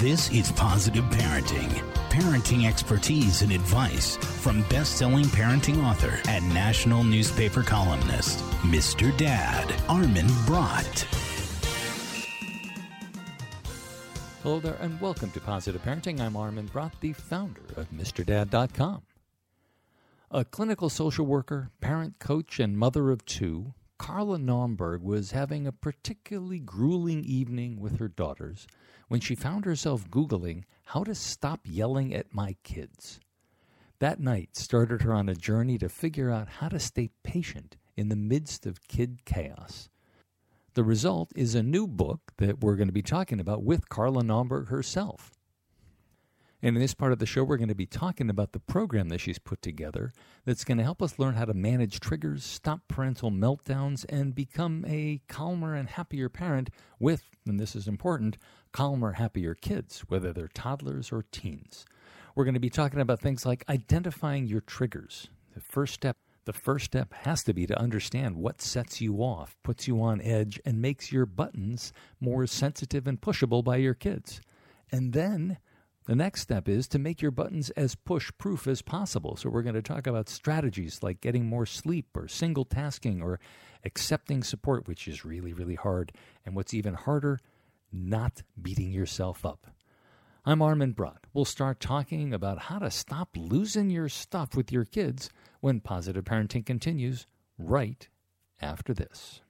This 0.00 0.30
is 0.30 0.52
Positive 0.52 1.04
Parenting. 1.06 1.70
Parenting 2.10 2.68
expertise 2.68 3.40
and 3.40 3.50
advice 3.50 4.16
from 4.16 4.60
best-selling 4.68 5.24
parenting 5.24 5.82
author 5.82 6.20
and 6.28 6.46
national 6.52 7.02
newspaper 7.02 7.62
columnist, 7.62 8.40
Mr. 8.60 9.16
Dad, 9.16 9.74
Armin 9.88 10.26
Brott. 10.44 11.06
Hello 14.42 14.60
there, 14.60 14.76
and 14.80 15.00
welcome 15.00 15.30
to 15.30 15.40
Positive 15.40 15.82
Parenting. 15.82 16.20
I'm 16.20 16.36
Armin 16.36 16.66
Brott, 16.66 16.92
the 17.00 17.14
founder 17.14 17.62
of 17.74 17.90
MrDad.com. 17.90 19.00
A 20.30 20.44
clinical 20.44 20.90
social 20.90 21.24
worker, 21.24 21.70
parent 21.80 22.18
coach, 22.18 22.60
and 22.60 22.76
mother 22.76 23.10
of 23.10 23.24
two, 23.24 23.72
Carla 23.96 24.36
Naumburg 24.36 25.00
was 25.00 25.30
having 25.30 25.66
a 25.66 25.72
particularly 25.72 26.58
grueling 26.58 27.24
evening 27.24 27.80
with 27.80 27.98
her 27.98 28.08
daughters 28.08 28.66
when 29.08 29.20
she 29.20 29.34
found 29.34 29.64
herself 29.64 30.08
Googling 30.10 30.64
how 30.84 31.04
to 31.04 31.14
stop 31.14 31.60
yelling 31.64 32.14
at 32.14 32.34
my 32.34 32.56
kids. 32.62 33.20
That 33.98 34.20
night 34.20 34.56
started 34.56 35.02
her 35.02 35.14
on 35.14 35.28
a 35.28 35.34
journey 35.34 35.78
to 35.78 35.88
figure 35.88 36.30
out 36.30 36.48
how 36.48 36.68
to 36.68 36.78
stay 36.78 37.10
patient 37.22 37.76
in 37.96 38.08
the 38.08 38.16
midst 38.16 38.66
of 38.66 38.86
kid 38.88 39.24
chaos. 39.24 39.88
The 40.74 40.84
result 40.84 41.32
is 41.34 41.54
a 41.54 41.62
new 41.62 41.86
book 41.86 42.32
that 42.36 42.60
we're 42.60 42.76
going 42.76 42.88
to 42.88 42.92
be 42.92 43.02
talking 43.02 43.40
about 43.40 43.62
with 43.62 43.88
Carla 43.88 44.22
Naumburg 44.22 44.68
herself. 44.68 45.32
And 46.62 46.76
in 46.76 46.80
this 46.82 46.94
part 46.94 47.12
of 47.12 47.18
the 47.18 47.26
show, 47.26 47.44
we're 47.44 47.58
going 47.58 47.68
to 47.68 47.74
be 47.74 47.86
talking 47.86 48.30
about 48.30 48.52
the 48.52 48.60
program 48.60 49.08
that 49.10 49.20
she's 49.20 49.38
put 49.38 49.60
together 49.60 50.12
that's 50.44 50.64
going 50.64 50.78
to 50.78 50.84
help 50.84 51.02
us 51.02 51.18
learn 51.18 51.34
how 51.34 51.44
to 51.44 51.54
manage 51.54 52.00
triggers, 52.00 52.44
stop 52.44 52.80
parental 52.88 53.30
meltdowns, 53.30 54.06
and 54.08 54.34
become 54.34 54.84
a 54.88 55.20
calmer 55.28 55.74
and 55.74 55.90
happier 55.90 56.28
parent 56.28 56.70
with, 56.98 57.24
and 57.46 57.60
this 57.60 57.76
is 57.76 57.86
important, 57.86 58.38
calmer, 58.72 59.12
happier 59.12 59.54
kids, 59.54 60.00
whether 60.08 60.32
they're 60.32 60.48
toddlers 60.48 61.12
or 61.12 61.24
teens. 61.30 61.84
We're 62.34 62.44
going 62.44 62.54
to 62.54 62.60
be 62.60 62.70
talking 62.70 63.00
about 63.00 63.20
things 63.20 63.44
like 63.44 63.64
identifying 63.68 64.46
your 64.46 64.60
triggers. 64.62 65.28
The 65.54 65.60
first 65.60 65.94
step 65.94 66.16
the 66.46 66.52
first 66.52 66.84
step 66.84 67.12
has 67.12 67.42
to 67.42 67.52
be 67.52 67.66
to 67.66 67.78
understand 67.78 68.36
what 68.36 68.62
sets 68.62 69.00
you 69.00 69.16
off, 69.16 69.56
puts 69.64 69.88
you 69.88 70.00
on 70.00 70.20
edge, 70.22 70.60
and 70.64 70.80
makes 70.80 71.10
your 71.10 71.26
buttons 71.26 71.92
more 72.20 72.46
sensitive 72.46 73.08
and 73.08 73.20
pushable 73.20 73.64
by 73.64 73.78
your 73.78 73.94
kids. 73.94 74.40
And 74.92 75.12
then 75.12 75.58
the 76.06 76.16
next 76.16 76.42
step 76.42 76.68
is 76.68 76.88
to 76.88 76.98
make 76.98 77.20
your 77.20 77.30
buttons 77.30 77.70
as 77.70 77.94
push 77.94 78.30
proof 78.38 78.66
as 78.66 78.80
possible. 78.82 79.36
So, 79.36 79.50
we're 79.50 79.62
going 79.62 79.74
to 79.74 79.82
talk 79.82 80.06
about 80.06 80.28
strategies 80.28 81.02
like 81.02 81.20
getting 81.20 81.46
more 81.46 81.66
sleep 81.66 82.16
or 82.16 82.28
single 82.28 82.64
tasking 82.64 83.20
or 83.20 83.40
accepting 83.84 84.42
support, 84.42 84.88
which 84.88 85.06
is 85.08 85.24
really, 85.24 85.52
really 85.52 85.74
hard. 85.74 86.12
And 86.44 86.54
what's 86.56 86.74
even 86.74 86.94
harder, 86.94 87.40
not 87.92 88.42
beating 88.60 88.92
yourself 88.92 89.44
up. 89.44 89.66
I'm 90.44 90.62
Armin 90.62 90.92
Brott. 90.92 91.24
We'll 91.34 91.44
start 91.44 91.80
talking 91.80 92.32
about 92.32 92.60
how 92.60 92.78
to 92.78 92.90
stop 92.90 93.30
losing 93.36 93.90
your 93.90 94.08
stuff 94.08 94.54
with 94.54 94.70
your 94.70 94.84
kids 94.84 95.28
when 95.60 95.80
positive 95.80 96.24
parenting 96.24 96.64
continues 96.64 97.26
right 97.58 98.08
after 98.60 98.94
this. 98.94 99.40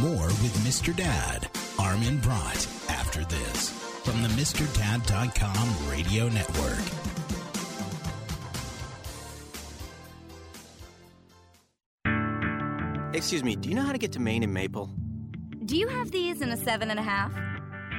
More 0.00 0.26
with 0.26 0.56
Mr. 0.64 0.96
Dad, 0.96 1.46
Armin 1.78 2.20
Brott, 2.20 2.66
after 2.88 3.22
this 3.24 3.68
from 4.02 4.22
the 4.22 4.28
MrDad.com 4.28 5.90
radio 5.90 6.28
network. 6.30 6.78
Excuse 13.14 13.44
me, 13.44 13.56
do 13.56 13.68
you 13.68 13.74
know 13.74 13.82
how 13.82 13.92
to 13.92 13.98
get 13.98 14.12
to 14.12 14.20
Maine 14.20 14.42
and 14.42 14.54
Maple? 14.54 14.90
Do 15.66 15.76
you 15.76 15.88
have 15.88 16.10
these 16.10 16.40
in 16.40 16.48
a 16.48 16.56
seven 16.56 16.90
and 16.90 16.98
a 16.98 17.02
half? 17.02 17.34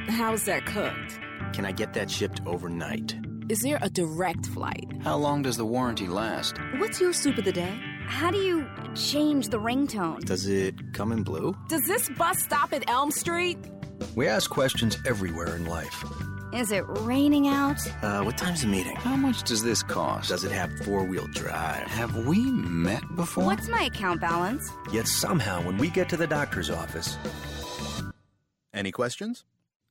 How's 0.08 0.46
that 0.46 0.66
cooked? 0.66 1.20
Can 1.54 1.66
I 1.66 1.72
get 1.72 1.94
that 1.94 2.10
shipped 2.10 2.42
overnight? 2.48 3.16
Is 3.50 3.60
there 3.60 3.78
a 3.82 3.90
direct 3.90 4.48
flight? 4.48 4.92
How 5.04 5.18
long 5.18 5.44
does 5.44 5.58
the 5.58 5.66
warranty 5.66 6.08
last? 6.08 6.58
What's 6.78 7.00
your 7.00 7.14
soup 7.14 7.38
of 7.38 7.46
the 7.46 7.52
day? 7.52 7.80
How 8.08 8.32
do 8.32 8.38
you 8.38 8.68
change 8.96 9.50
the 9.50 9.60
ringtone? 9.60 10.20
Does 10.26 10.48
it 10.48 10.91
come 11.02 11.12
in 11.12 11.24
blue? 11.24 11.56
Does 11.68 11.82
this 11.88 12.10
bus 12.10 12.38
stop 12.44 12.74
at 12.74 12.88
Elm 12.88 13.10
Street? 13.10 13.58
We 14.14 14.28
ask 14.28 14.52
questions 14.52 14.98
everywhere 15.08 15.56
in 15.56 15.66
life. 15.66 16.06
Is 16.54 16.72
it 16.72 16.84
raining 16.88 17.48
out? 17.48 17.80
Uh, 18.04 18.22
what 18.24 18.38
time's 18.38 18.62
the 18.62 18.68
meeting? 18.68 18.96
How 18.98 19.16
much 19.16 19.42
does 19.42 19.64
this 19.64 19.82
cost? 19.82 20.30
Does 20.30 20.44
it 20.44 20.52
have 20.52 20.70
four 20.86 21.04
wheel 21.04 21.26
drive? 21.34 21.88
Have 21.88 22.28
we 22.28 22.38
met 22.52 23.02
before? 23.16 23.46
What's 23.46 23.68
my 23.68 23.84
account 23.84 24.22
balance? 24.22 24.70
Yet 24.92 25.08
somehow, 25.08 25.64
when 25.64 25.78
we 25.78 25.90
get 25.90 26.08
to 26.10 26.18
the 26.18 26.28
doctor's 26.28 26.70
office. 26.70 27.18
Any 28.72 28.92
questions? 28.92 29.44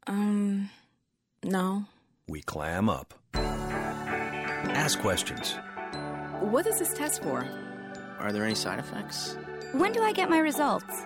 Um, 0.06 0.70
no. 1.42 1.86
We 2.28 2.42
clam 2.42 2.88
up. 2.88 3.14
Ask 3.34 5.00
questions. 5.00 5.56
What 6.40 6.68
is 6.68 6.78
this 6.78 6.94
test 6.94 7.20
for? 7.24 7.48
Are 8.20 8.30
there 8.32 8.44
any 8.44 8.54
side 8.54 8.78
effects? 8.78 9.36
When 9.72 9.92
do 9.92 10.02
I 10.02 10.12
get 10.12 10.28
my 10.28 10.38
results? 10.38 11.04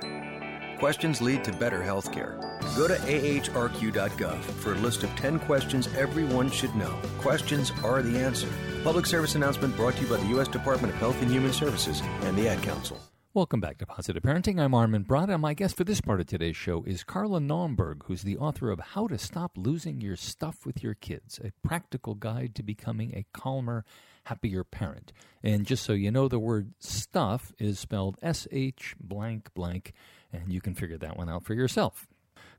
Questions 0.78 1.20
lead 1.20 1.44
to 1.44 1.52
better 1.52 1.80
healthcare. 1.80 2.40
Go 2.74 2.88
to 2.88 2.94
ahrq.gov 2.94 4.40
for 4.40 4.72
a 4.72 4.78
list 4.78 5.02
of 5.02 5.10
10 5.16 5.40
questions 5.40 5.86
everyone 5.94 6.50
should 6.50 6.74
know. 6.74 6.98
Questions 7.18 7.72
are 7.84 8.00
the 8.00 8.18
answer. 8.18 8.48
Public 8.82 9.04
service 9.04 9.34
announcement 9.34 9.76
brought 9.76 9.96
to 9.96 10.02
you 10.02 10.08
by 10.08 10.16
the 10.16 10.28
U.S. 10.28 10.48
Department 10.48 10.94
of 10.94 10.98
Health 10.98 11.20
and 11.20 11.30
Human 11.30 11.52
Services 11.52 12.00
and 12.22 12.38
the 12.38 12.48
Ad 12.48 12.62
Council. 12.62 12.98
Welcome 13.34 13.60
back 13.60 13.76
to 13.78 13.86
Positive 13.86 14.22
Parenting. 14.22 14.58
I'm 14.58 14.74
Armin 14.74 15.04
Brott, 15.04 15.28
and 15.28 15.42
my 15.42 15.52
guest 15.52 15.76
for 15.76 15.84
this 15.84 16.00
part 16.00 16.20
of 16.20 16.26
today's 16.26 16.56
show 16.56 16.84
is 16.84 17.04
Carla 17.04 17.40
Naumburg, 17.40 18.04
who's 18.04 18.22
the 18.22 18.38
author 18.38 18.70
of 18.70 18.80
How 18.80 19.08
to 19.08 19.18
Stop 19.18 19.52
Losing 19.56 20.00
Your 20.00 20.16
Stuff 20.16 20.64
with 20.64 20.82
Your 20.82 20.94
Kids, 20.94 21.38
a 21.44 21.50
practical 21.66 22.14
guide 22.14 22.54
to 22.54 22.62
becoming 22.62 23.12
a 23.14 23.26
calmer, 23.38 23.84
happier 24.24 24.64
parent. 24.64 25.12
And 25.42 25.66
just 25.66 25.84
so 25.84 25.92
you 25.92 26.10
know, 26.10 26.28
the 26.28 26.38
word 26.38 26.74
stuff 26.78 27.52
is 27.58 27.78
spelled 27.78 28.18
S 28.22 28.46
H 28.50 28.94
blank 28.98 29.52
blank, 29.54 29.92
and 30.32 30.52
you 30.52 30.60
can 30.60 30.74
figure 30.74 30.98
that 30.98 31.16
one 31.16 31.28
out 31.28 31.44
for 31.44 31.54
yourself. 31.54 32.06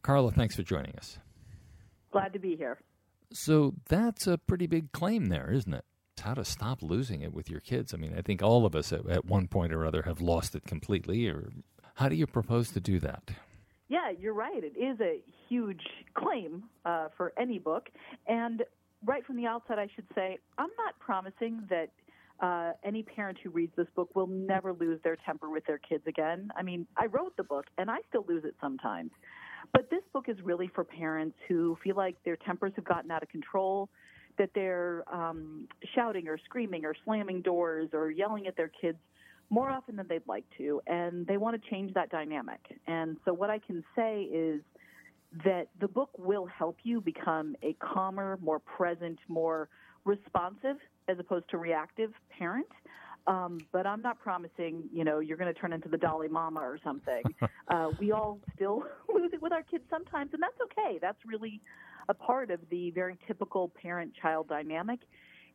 Carla, 0.02 0.31
thanks 0.31 0.56
for 0.56 0.64
joining 0.64 0.96
us. 0.96 1.20
Glad 2.12 2.34
to 2.34 2.40
be 2.40 2.56
here. 2.56 2.78
So 3.34 3.74
that's 3.90 4.28
a 4.28 4.38
pretty 4.38 4.68
big 4.68 4.92
claim 4.92 5.26
there, 5.28 5.52
isn't 5.52 5.74
it? 5.74 5.84
How 6.22 6.34
to 6.36 6.46
stop 6.46 6.81
losing 6.81 7.22
it 7.22 7.34
with 7.34 7.50
your 7.50 7.59
kids. 7.59 7.94
I 7.94 7.97
mean, 7.97 8.16
I 8.18 8.22
think 8.22 8.42
all 8.42 8.66
of 8.66 8.76
us 8.76 8.94
at, 8.94 9.08
at 9.09 9.26
one 9.26 9.47
point 9.47 9.74
or 9.74 9.86
other 9.86 10.03
have 10.03 10.22
lost 10.22 10.56
it 10.56 10.66
completely. 10.66 11.28
Or 11.28 11.50
how 11.96 12.08
do 12.08 12.16
you 12.16 12.26
propose 12.26 12.72
to 12.72 12.80
do 12.80 13.00
that? 13.00 13.32
Yeah, 13.90 14.12
you're 14.18 14.34
right. 14.34 14.64
It 14.64 14.78
is 14.78 15.00
a 15.02 15.22
huge 15.50 15.84
claim 16.14 16.64
uh, 16.86 17.09
for 17.18 17.34
any 17.38 17.59
book. 17.59 17.90
And 18.28 18.64
right 19.05 19.25
from 19.25 19.38
the 19.38 19.45
outset, 19.45 19.79
I 19.79 19.88
should 19.95 20.05
say, 20.16 20.39
I'm 20.57 20.69
not 20.77 20.97
promising 20.99 21.63
that 21.69 21.89
uh, 22.41 22.73
any 22.83 23.03
parent 23.03 23.38
who 23.43 23.49
reads 23.49 23.71
this 23.77 23.88
book 23.95 24.13
will 24.16 24.27
never 24.27 24.73
lose 24.73 24.99
their 25.03 25.17
temper 25.25 25.49
with 25.49 25.66
their 25.66 25.77
kids 25.77 26.03
again. 26.07 26.49
I 26.55 26.63
mean, 26.63 26.85
I 26.97 27.05
wrote 27.05 27.38
the 27.38 27.43
book 27.43 27.66
and 27.77 27.89
I 27.89 27.97
still 28.09 28.25
lose 28.27 28.43
it 28.43 28.55
sometimes. 28.59 29.11
But 29.73 29.89
this 29.89 30.01
book 30.13 30.25
is 30.27 30.38
really 30.43 30.69
for 30.73 30.83
parents 30.83 31.38
who 31.47 31.77
feel 31.83 31.95
like 31.95 32.16
their 32.23 32.35
tempers 32.35 32.73
have 32.75 32.85
gotten 32.85 33.09
out 33.09 33.23
of 33.23 33.29
control, 33.29 33.89
that 34.38 34.49
they're 34.53 35.03
um, 35.11 35.67
shouting 35.95 36.27
or 36.27 36.37
screaming 36.43 36.85
or 36.85 36.93
slamming 37.05 37.41
doors 37.41 37.89
or 37.93 38.11
yelling 38.11 38.47
at 38.47 38.57
their 38.57 38.69
kids 38.81 38.97
more 39.49 39.69
often 39.69 39.95
than 39.95 40.07
they'd 40.07 40.27
like 40.27 40.43
to, 40.57 40.81
and 40.87 41.25
they 41.27 41.37
want 41.37 41.61
to 41.61 41.69
change 41.69 41.93
that 41.93 42.09
dynamic. 42.09 42.59
And 42.87 43.17
so, 43.25 43.33
what 43.33 43.49
I 43.49 43.59
can 43.59 43.83
say 43.95 44.23
is 44.23 44.61
that 45.44 45.68
the 45.79 45.88
book 45.88 46.09
will 46.18 46.46
help 46.46 46.78
you 46.84 47.01
become 47.01 47.56
a 47.63 47.73
calmer, 47.73 48.38
more 48.41 48.59
present, 48.59 49.19
more 49.28 49.69
responsive 50.06 50.78
as 51.07 51.19
opposed 51.19 51.50
to 51.50 51.57
reactive 51.57 52.12
parent. 52.29 52.68
Um, 53.28 53.57
but 53.72 53.88
I'm 53.88 54.01
not 54.01 54.19
promising, 54.19 54.84
you 54.94 55.03
know, 55.03 55.19
you're 55.19 55.38
going 55.38 55.51
to 55.51 55.59
turn 55.59 55.73
into 55.73 55.90
the 55.90 55.97
Dalai 55.97 56.28
Lama 56.28 56.59
or 56.59 56.79
something. 56.84 57.23
uh, 57.70 57.90
we 57.99 58.11
all 58.11 58.40
still 58.55 58.84
lose 59.14 59.32
it 59.34 59.41
with 59.41 59.52
our 59.52 59.64
kids 59.64 59.84
sometimes, 59.90 60.32
and 60.34 60.41
that's 60.41 60.59
okay. 60.61 60.99
That's 61.02 61.17
really 61.26 61.59
a 62.08 62.14
part 62.14 62.52
of 62.52 62.59
the 62.70 62.91
very 62.91 63.17
typical 63.26 63.72
parent-child 63.82 64.47
dynamic. 64.47 64.99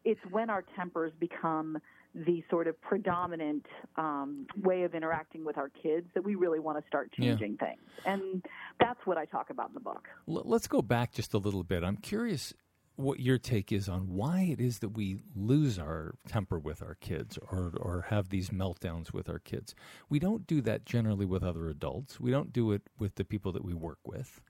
It's 0.05 0.21
when 0.31 0.51
our 0.51 0.65
tempers 0.77 1.13
become 1.21 1.79
the 2.15 2.43
sort 2.51 2.67
of 2.67 2.81
predominant 2.81 3.67
um, 3.97 4.47
way 4.63 4.83
of 4.83 4.95
interacting 4.95 5.45
with 5.45 5.57
our 5.57 5.69
kids 5.69 6.07
that 6.15 6.25
we 6.25 6.35
really 6.35 6.59
want 6.59 6.79
to 6.79 6.87
start 6.89 7.13
changing 7.13 7.57
yeah. 7.61 7.67
things. 7.67 7.81
And 8.05 8.45
that's 8.81 9.01
what 9.05 9.17
I 9.17 9.25
talk 9.25 9.51
about 9.51 9.69
in 9.69 9.75
the 9.75 9.81
book. 9.81 10.09
L- 10.29 10.43
let's 10.45 10.67
go 10.67 10.83
back 10.83 11.13
just 11.13 11.35
a 11.35 11.39
little 11.39 11.63
bit. 11.63 11.85
I'm 11.85 11.97
curious 11.97 12.53
what 12.97 13.21
your 13.21 13.39
take 13.39 13.73
is 13.73 13.89
on 13.89 14.09
why 14.09 14.43
it 14.43 14.61
is 14.61 14.81
that 14.81 14.91
we 14.91 15.19
lose 15.35 15.79
our 15.79 16.15
temper 16.29 16.59
with 16.59 16.83
our 16.83 16.97
kids 16.97 17.39
or, 17.51 17.73
or 17.81 18.07
have 18.11 18.29
these 18.29 18.51
meltdowns 18.51 19.13
with 19.13 19.29
our 19.29 19.39
kids. 19.39 19.75
We 20.09 20.19
don't 20.19 20.47
do 20.47 20.61
that 20.63 20.85
generally 20.85 21.25
with 21.25 21.43
other 21.43 21.69
adults. 21.69 22.21
We 22.21 22.31
don't 22.31 22.53
do 22.53 22.73
it 22.73 22.83
with 22.99 23.15
the 23.15 23.25
people 23.25 23.53
that 23.53 23.65
we 23.65 23.73
work 23.73 24.01
with. 24.05 24.41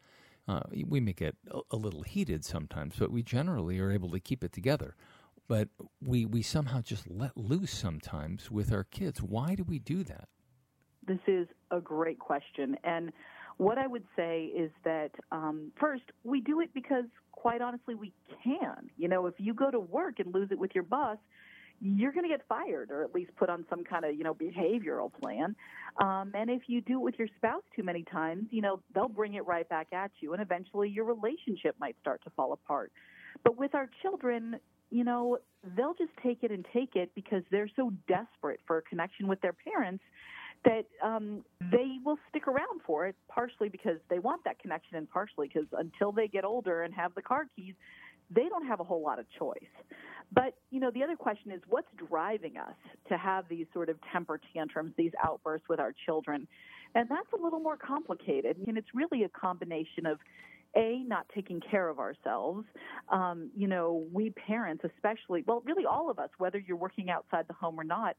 Uh, 0.49 0.63
we 0.85 0.99
may 0.99 1.13
get 1.13 1.37
a, 1.51 1.61
a, 1.71 1.77
little 1.77 2.03
heated 2.03 2.45
sometimes, 2.45 2.97
but 2.99 3.13
we 3.13 3.23
generally 3.23 3.79
are 3.79 3.93
able 3.93 4.11
to 4.11 4.19
keep 4.19 4.43
it 4.43 4.53
together. 4.53 4.97
But 5.50 5.69
we, 6.00 6.26
we 6.26 6.43
somehow 6.43 6.81
just 6.81 7.11
let 7.11 7.37
loose 7.37 7.73
sometimes 7.73 8.52
with 8.52 8.73
our 8.73 8.85
kids. 8.85 9.20
Why 9.20 9.56
do 9.56 9.64
we 9.64 9.81
do 9.81 10.05
that? 10.05 10.29
This 11.05 11.19
is 11.26 11.49
a 11.73 11.81
great 11.81 12.20
question. 12.20 12.76
And 12.85 13.11
What 13.56 13.76
I 13.76 13.88
would 13.88 14.05
say 14.14 14.44
is 14.44 14.70
that 14.85 15.11
um, 15.32 15.73
first, 15.81 16.05
we 16.23 16.41
do 16.41 16.61
it 16.61 16.70
because, 16.73 17.06
quite 17.32 17.61
honestly, 17.62 17.97
we 17.97 18.12
can. 18.44 18.91
You 18.97 19.08
know, 19.08 19.26
if 19.26 19.35
you 19.38 19.52
go 19.52 19.73
to 19.73 19.81
work 19.81 20.20
and 20.20 20.32
lose 20.32 20.52
it 20.52 20.58
with 20.58 20.70
your 20.73 20.85
boss, 20.85 21.19
you're 21.81 22.12
going 22.12 22.25
to 22.25 22.29
get 22.31 22.43
fired 22.49 22.93
or 22.93 23.03
at 23.03 23.12
least 23.12 23.31
put 23.37 23.50
on 23.50 23.64
some 23.69 23.82
kind 23.82 24.05
of 24.05 24.14
you 24.14 24.23
know 24.23 24.35
behavioral 24.35 25.11
plan 25.20 25.56
um, 26.00 26.31
and 26.35 26.50
if 26.50 26.62
you 26.67 26.82
do 26.82 26.94
it 26.94 27.03
with 27.03 27.14
your 27.19 27.29
spouse 27.38 27.62
too 27.75 27.82
many 27.82 28.05
times 28.05 28.44
you 28.50 28.61
know 28.61 28.81
they'll 28.94 29.08
bring 29.08 29.32
it 29.35 29.46
right 29.46 29.67
back 29.70 29.87
at 29.93 30.11
you 30.20 30.35
and 30.35 30.43
eventually 30.43 30.91
your 30.91 31.06
relationship 31.06 31.75
might 31.81 31.96
start 31.99 32.20
to 32.23 32.31
fall 32.37 32.53
apart 32.53 32.93
but 33.44 33.56
with 33.56 33.75
our 33.75 33.88
children 34.03 34.56
you 34.91 35.05
know 35.05 35.39
they'll 35.77 35.95
just 35.95 36.13
take 36.23 36.43
it 36.43 36.51
and 36.51 36.67
take 36.73 36.97
it 36.97 37.11
because 37.15 37.43
they're 37.51 37.71
so 37.77 37.93
desperate 38.09 38.61
for 38.67 38.79
a 38.79 38.83
connection 38.83 39.29
with 39.29 39.41
their 39.41 39.53
parents 39.53 40.03
that 40.65 40.85
um, 41.03 41.43
they 41.73 41.97
will 42.05 42.19
stick 42.29 42.47
around 42.47 42.81
for 42.87 43.07
it 43.07 43.17
partially 43.29 43.69
because 43.69 43.97
they 44.11 44.19
want 44.19 44.45
that 44.45 44.59
connection 44.59 44.97
and 44.97 45.09
partially 45.09 45.49
because 45.49 45.69
until 45.73 46.13
they 46.13 46.29
get 46.29 46.45
older 46.45 46.83
and 46.83 46.93
have 46.93 47.15
the 47.15 47.23
car 47.23 47.47
keys 47.57 47.75
they 48.35 48.49
don't 48.49 48.67
have 48.67 48.81
a 48.81 48.85
whole 48.85 49.03
lot 49.03 49.19
of 49.19 49.27
choice. 49.39 49.59
But, 50.33 50.55
you 50.71 50.79
know, 50.79 50.91
the 50.93 51.03
other 51.03 51.17
question 51.17 51.51
is 51.51 51.61
what's 51.69 51.89
driving 52.09 52.57
us 52.57 52.77
to 53.09 53.19
have 53.19 53.47
these 53.49 53.67
sort 53.73 53.89
of 53.89 53.97
temper 54.13 54.41
tantrums, 54.55 54.93
these 54.97 55.13
outbursts 55.25 55.69
with 55.69 55.81
our 55.81 55.93
children? 56.07 56.47
And 56.95 57.09
that's 57.09 57.27
a 57.37 57.43
little 57.43 57.59
more 57.59 57.77
complicated. 57.77 58.57
And 58.67 58.79
it's 58.79 58.95
really 58.95 59.25
a 59.25 59.29
combination 59.29 60.07
of 60.07 60.19
a 60.76 61.02
not 61.06 61.26
taking 61.34 61.61
care 61.61 61.88
of 61.88 61.99
ourselves 61.99 62.64
um, 63.11 63.50
you 63.56 63.67
know 63.67 64.06
we 64.12 64.31
parents 64.31 64.84
especially 64.96 65.43
well 65.46 65.62
really 65.64 65.84
all 65.84 66.11
of 66.11 66.19
us 66.19 66.31
whether 66.38 66.58
you're 66.58 66.76
working 66.76 67.11
outside 67.11 67.46
the 67.49 67.55
home 67.55 67.78
or 67.78 67.84
not 67.84 68.17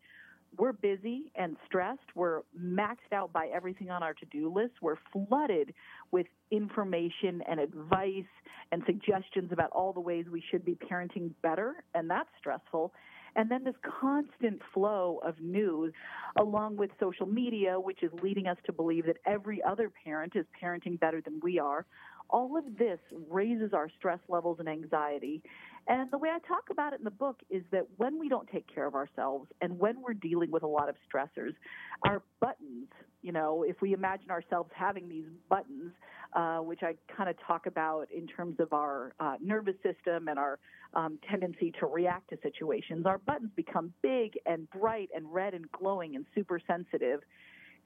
we're 0.58 0.74
busy 0.74 1.32
and 1.36 1.56
stressed. 1.66 2.00
We're 2.16 2.42
maxed 2.60 3.14
out 3.14 3.32
by 3.32 3.48
everything 3.54 3.90
on 3.90 4.04
our 4.04 4.14
to 4.14 4.26
do 4.26 4.52
list. 4.54 4.74
We're 4.82 4.98
flooded 5.14 5.74
with 6.12 6.28
information 6.52 7.42
and 7.50 7.60
advice 7.60 8.26
and 8.72 8.84
suggestions 8.86 9.52
about 9.52 9.70
all 9.72 9.94
the 9.94 10.02
ways 10.02 10.26
we 10.32 10.44
should 10.52 10.66
be 10.66 10.76
parenting 10.76 11.32
better, 11.42 11.84
and 11.94 12.10
that's 12.10 12.30
stressful. 12.40 12.94
And 13.36 13.50
then 13.50 13.64
this 13.64 13.76
constant 14.02 14.62
flow 14.74 15.22
of 15.24 15.40
news, 15.40 15.94
along 16.38 16.76
with 16.76 16.92
social 17.00 17.26
media, 17.26 17.80
which 17.80 18.04
is 18.04 18.12
leading 18.22 18.48
us 18.48 18.58
to 18.66 18.74
believe 18.74 19.06
that 19.06 19.18
every 19.26 19.64
other 19.64 19.90
parent 20.04 20.34
is 20.36 20.46
parenting 20.62 21.00
better 21.00 21.22
than 21.22 21.40
we 21.42 21.58
are. 21.58 21.86
All 22.32 22.58
of 22.58 22.64
this 22.78 23.00
raises 23.30 23.74
our 23.74 23.90
stress 23.98 24.20
levels 24.30 24.58
and 24.60 24.70
anxiety. 24.70 25.42
And 25.88 26.10
the 26.12 26.18
way 26.18 26.30
I 26.30 26.40
talk 26.48 26.70
about 26.70 26.94
it 26.94 27.00
in 27.00 27.04
the 27.04 27.12
book 27.12 27.42
is 27.50 27.64
that 27.72 27.88
when 27.98 28.20
we 28.20 28.30
don't 28.30 28.48
take 28.50 28.74
care 28.74 28.86
of 28.86 28.96
ourselves 28.96 29.48
and 29.62 29.78
when 29.80 30.02
we're 30.02 30.14
dealing 30.14 30.52
with 30.52 30.64
a 30.64 30.68
lot 30.68 30.90
of 30.90 30.96
stressors, 31.12 31.54
our 32.04 32.22
buttons, 32.40 32.88
you 33.22 33.32
know, 33.32 33.64
if 33.64 33.82
we 33.82 33.94
imagine 33.94 34.30
ourselves 34.30 34.70
having 34.74 35.10
these 35.10 35.26
buttons, 35.50 35.92
uh, 36.34 36.60
which 36.60 36.82
I 36.84 36.96
kind 37.16 37.30
of 37.30 37.36
talk 37.46 37.66
about 37.66 38.08
in 38.12 38.28
terms 38.28 38.60
of 38.60 38.74
our 38.74 39.14
uh, 39.20 39.36
nervous 39.42 39.76
system 39.84 40.28
and 40.28 40.40
our 40.40 40.60
um, 40.94 41.20
tendency 41.30 41.74
to 41.80 41.88
react 41.88 42.30
to 42.30 42.38
situations, 42.42 43.06
our 43.06 43.18
buttons 43.18 43.52
become 43.56 43.94
big 44.02 44.38
and 44.46 44.70
bright 44.70 45.10
and 45.16 45.26
red 45.32 45.54
and 45.54 45.70
glowing 45.72 46.16
and 46.16 46.26
super 46.36 46.60
sensitive. 46.68 47.22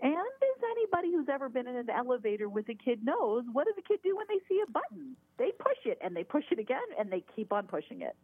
And 0.01 0.13
as 0.13 0.63
anybody 0.71 1.11
who's 1.11 1.27
ever 1.31 1.49
been 1.49 1.67
in 1.67 1.75
an 1.75 1.89
elevator 1.89 2.49
with 2.49 2.67
a 2.69 2.73
kid 2.73 3.03
knows, 3.03 3.43
what 3.51 3.65
does 3.65 3.75
a 3.77 3.81
kid 3.81 3.99
do 4.03 4.15
when 4.15 4.25
they 4.29 4.39
see 4.47 4.61
a 4.67 4.71
button? 4.71 5.15
They 5.37 5.51
push 5.57 5.77
it 5.85 5.97
and 6.03 6.15
they 6.15 6.23
push 6.23 6.43
it 6.51 6.59
again 6.59 6.77
and 6.99 7.11
they 7.11 7.23
keep 7.35 7.53
on 7.53 7.67
pushing 7.67 8.01
it. 8.01 8.15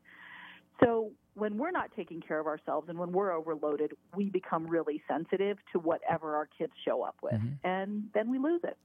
So 0.83 1.11
when 1.35 1.57
we're 1.57 1.71
not 1.71 1.91
taking 1.95 2.21
care 2.21 2.39
of 2.39 2.47
ourselves 2.47 2.89
and 2.89 2.97
when 2.97 3.11
we're 3.11 3.31
overloaded, 3.31 3.93
we 4.15 4.29
become 4.29 4.67
really 4.67 5.01
sensitive 5.07 5.57
to 5.71 5.79
whatever 5.79 6.35
our 6.35 6.47
kids 6.57 6.73
show 6.83 7.03
up 7.03 7.15
with, 7.21 7.33
mm-hmm. 7.33 7.67
and 7.67 8.05
then 8.13 8.31
we 8.31 8.39
lose 8.39 8.61
it. 8.63 8.77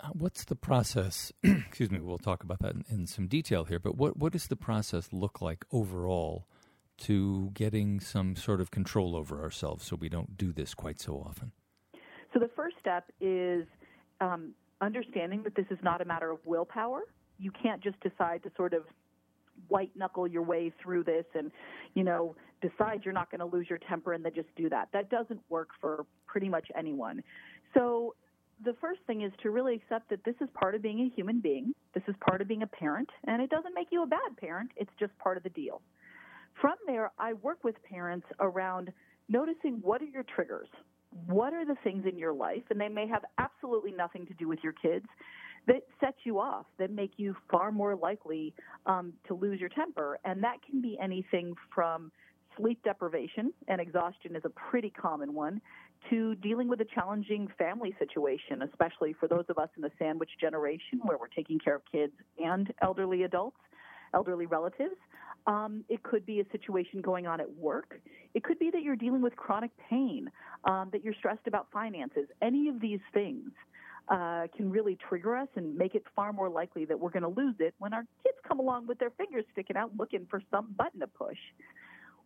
Uh, 0.00 0.08
what's 0.12 0.44
the 0.44 0.56
process? 0.56 1.32
excuse 1.42 1.90
me. 1.90 2.00
We'll 2.00 2.18
talk 2.18 2.42
about 2.42 2.60
that 2.60 2.74
in, 2.74 2.84
in, 2.88 3.06
some 3.06 3.26
detail 3.26 3.64
here. 3.64 3.78
But 3.78 3.96
what 3.96 4.16
what 4.16 4.32
does 4.32 4.46
the 4.46 4.56
process 4.56 5.08
look 5.12 5.40
like 5.40 5.64
overall 5.72 6.46
to 6.98 7.50
getting 7.54 8.00
some 8.00 8.36
sort 8.36 8.60
of 8.60 8.70
control 8.70 9.16
over 9.16 9.42
ourselves 9.42 9.84
so 9.84 9.96
we 9.96 10.08
don't 10.08 10.36
do 10.36 10.52
this 10.52 10.74
quite 10.74 11.00
so 11.00 11.14
often? 11.16 11.52
So 12.32 12.38
the 12.38 12.50
first 12.56 12.76
step 12.80 13.10
is 13.20 13.66
um, 14.20 14.54
understanding 14.80 15.42
that 15.44 15.54
this 15.54 15.66
is 15.70 15.78
not 15.82 16.00
a 16.00 16.04
matter 16.04 16.30
of 16.30 16.38
willpower. 16.44 17.02
You 17.38 17.50
can't 17.62 17.82
just 17.82 18.00
decide 18.00 18.42
to 18.44 18.50
sort 18.56 18.72
of 18.72 18.84
white 19.68 19.90
knuckle 19.94 20.26
your 20.26 20.42
way 20.42 20.72
through 20.82 21.04
this 21.04 21.24
and, 21.34 21.50
you 21.94 22.04
know, 22.04 22.34
decide 22.60 23.02
you're 23.04 23.14
not 23.14 23.30
going 23.30 23.40
to 23.40 23.46
lose 23.46 23.66
your 23.68 23.78
temper 23.78 24.12
and 24.12 24.24
then 24.24 24.32
just 24.34 24.48
do 24.56 24.68
that. 24.70 24.88
That 24.92 25.10
doesn't 25.10 25.40
work 25.48 25.68
for 25.80 26.06
pretty 26.26 26.48
much 26.48 26.68
anyone. 26.76 27.22
So 27.74 28.14
the 28.64 28.74
first 28.80 29.00
thing 29.06 29.22
is 29.22 29.32
to 29.42 29.50
really 29.50 29.74
accept 29.74 30.08
that 30.10 30.24
this 30.24 30.34
is 30.40 30.48
part 30.54 30.74
of 30.74 30.82
being 30.82 31.00
a 31.00 31.14
human 31.14 31.40
being. 31.40 31.74
This 31.94 32.04
is 32.06 32.14
part 32.26 32.40
of 32.40 32.48
being 32.48 32.62
a 32.62 32.66
parent, 32.66 33.08
and 33.26 33.42
it 33.42 33.50
doesn't 33.50 33.74
make 33.74 33.88
you 33.90 34.02
a 34.02 34.06
bad 34.06 34.36
parent. 34.38 34.70
It's 34.76 34.90
just 34.98 35.16
part 35.18 35.36
of 35.36 35.42
the 35.42 35.50
deal. 35.50 35.82
From 36.60 36.74
there, 36.86 37.10
I 37.18 37.32
work 37.34 37.64
with 37.64 37.74
parents 37.82 38.26
around 38.40 38.92
noticing 39.28 39.78
what 39.82 40.00
are 40.00 40.06
your 40.06 40.24
triggers 40.34 40.68
what 41.26 41.52
are 41.52 41.64
the 41.64 41.76
things 41.84 42.04
in 42.06 42.18
your 42.18 42.32
life, 42.32 42.62
and 42.70 42.80
they 42.80 42.88
may 42.88 43.06
have 43.06 43.22
absolutely 43.38 43.92
nothing 43.92 44.26
to 44.26 44.34
do 44.34 44.48
with 44.48 44.58
your 44.62 44.72
kids, 44.72 45.06
that 45.66 45.82
set 46.00 46.14
you 46.24 46.40
off, 46.40 46.66
that 46.78 46.90
make 46.90 47.12
you 47.16 47.36
far 47.50 47.70
more 47.70 47.94
likely 47.94 48.52
um, 48.86 49.12
to 49.28 49.34
lose 49.34 49.60
your 49.60 49.68
temper. 49.68 50.18
And 50.24 50.42
that 50.42 50.56
can 50.68 50.80
be 50.80 50.98
anything 51.00 51.54
from 51.72 52.10
sleep 52.56 52.82
deprivation, 52.84 53.52
and 53.68 53.80
exhaustion 53.80 54.36
is 54.36 54.42
a 54.44 54.50
pretty 54.50 54.90
common 54.90 55.34
one, 55.34 55.60
to 56.10 56.34
dealing 56.36 56.68
with 56.68 56.80
a 56.80 56.86
challenging 56.94 57.48
family 57.56 57.94
situation, 57.98 58.62
especially 58.62 59.12
for 59.12 59.28
those 59.28 59.44
of 59.48 59.58
us 59.58 59.68
in 59.76 59.82
the 59.82 59.90
sandwich 59.98 60.30
generation 60.40 61.00
where 61.04 61.16
we're 61.16 61.28
taking 61.28 61.58
care 61.58 61.76
of 61.76 61.82
kids 61.90 62.12
and 62.42 62.72
elderly 62.82 63.22
adults, 63.22 63.56
elderly 64.12 64.46
relatives. 64.46 64.96
Um, 65.46 65.84
it 65.88 66.02
could 66.02 66.24
be 66.24 66.40
a 66.40 66.44
situation 66.52 67.00
going 67.00 67.26
on 67.26 67.40
at 67.40 67.50
work. 67.56 68.00
It 68.34 68.44
could 68.44 68.58
be 68.58 68.70
that 68.70 68.82
you're 68.82 68.96
dealing 68.96 69.22
with 69.22 69.34
chronic 69.34 69.70
pain, 69.90 70.30
um, 70.64 70.88
that 70.92 71.02
you're 71.04 71.14
stressed 71.14 71.46
about 71.46 71.66
finances. 71.72 72.28
Any 72.40 72.68
of 72.68 72.80
these 72.80 73.00
things 73.12 73.50
uh, 74.08 74.46
can 74.56 74.70
really 74.70 74.96
trigger 75.08 75.36
us 75.36 75.48
and 75.56 75.76
make 75.76 75.94
it 75.94 76.04
far 76.14 76.32
more 76.32 76.48
likely 76.48 76.84
that 76.84 76.98
we're 76.98 77.10
going 77.10 77.22
to 77.22 77.28
lose 77.28 77.54
it 77.60 77.74
when 77.78 77.92
our 77.92 78.04
kids 78.22 78.36
come 78.46 78.60
along 78.60 78.86
with 78.86 78.98
their 78.98 79.10
fingers 79.10 79.44
sticking 79.52 79.76
out 79.76 79.90
looking 79.98 80.26
for 80.30 80.42
some 80.50 80.74
button 80.76 81.00
to 81.00 81.06
push. 81.06 81.38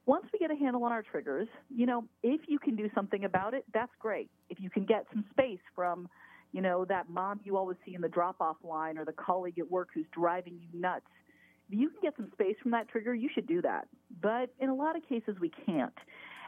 Once 0.07 0.25
we 0.33 0.39
get 0.39 0.51
a 0.51 0.57
handle 0.57 0.85
on 0.85 0.93
our 0.93 1.03
triggers, 1.03 1.49
you 1.75 1.85
know, 1.85 2.05
if 2.23 2.41
you 2.47 2.59
can 2.59 2.77
do 2.77 2.89
something 2.95 3.25
about 3.25 3.55
it, 3.55 3.65
that's 3.75 3.91
great. 3.99 4.31
If 4.49 4.61
you 4.61 4.71
can 4.71 4.85
get 4.85 5.05
some 5.13 5.25
space 5.31 5.59
from, 5.75 6.09
you 6.53 6.63
know, 6.63 6.85
that 6.85 7.11
mom 7.11 7.41
you 7.43 7.57
always 7.57 7.77
see 7.85 7.95
in 7.95 8.01
the 8.01 8.09
drop 8.09 8.37
off 8.41 8.57
line 8.63 8.99
or 8.99 9.05
the 9.05 9.13
colleague 9.13 9.59
at 9.59 9.69
work 9.69 9.89
who's 9.93 10.07
driving 10.13 10.61
you 10.61 10.81
nuts, 10.81 11.07
if 11.69 11.79
you 11.79 11.91
can 11.91 11.99
get 12.03 12.15
some 12.17 12.31
space 12.33 12.57
from 12.63 12.71
that 12.73 12.89
trigger, 12.89 13.15
you 13.15 13.29
should 13.35 13.47
do 13.47 13.63
that. 13.63 13.89
But 14.23 14.51
in 14.61 14.69
a 14.69 14.75
lot 14.75 14.97
of 14.97 15.07
cases, 15.09 15.37
we 15.41 15.51
can't. 15.65 15.93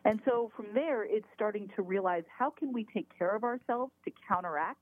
And 0.05 0.21
so 0.25 0.53
from 0.57 0.67
there, 0.75 1.05
it's 1.05 1.27
starting 1.35 1.69
to 1.77 1.83
realize 1.83 2.23
how 2.37 2.51
can 2.51 2.73
we 2.73 2.87
take 2.95 3.09
care 3.17 3.35
of 3.35 3.43
ourselves 3.43 3.93
to 4.05 4.13
counteract, 4.29 4.81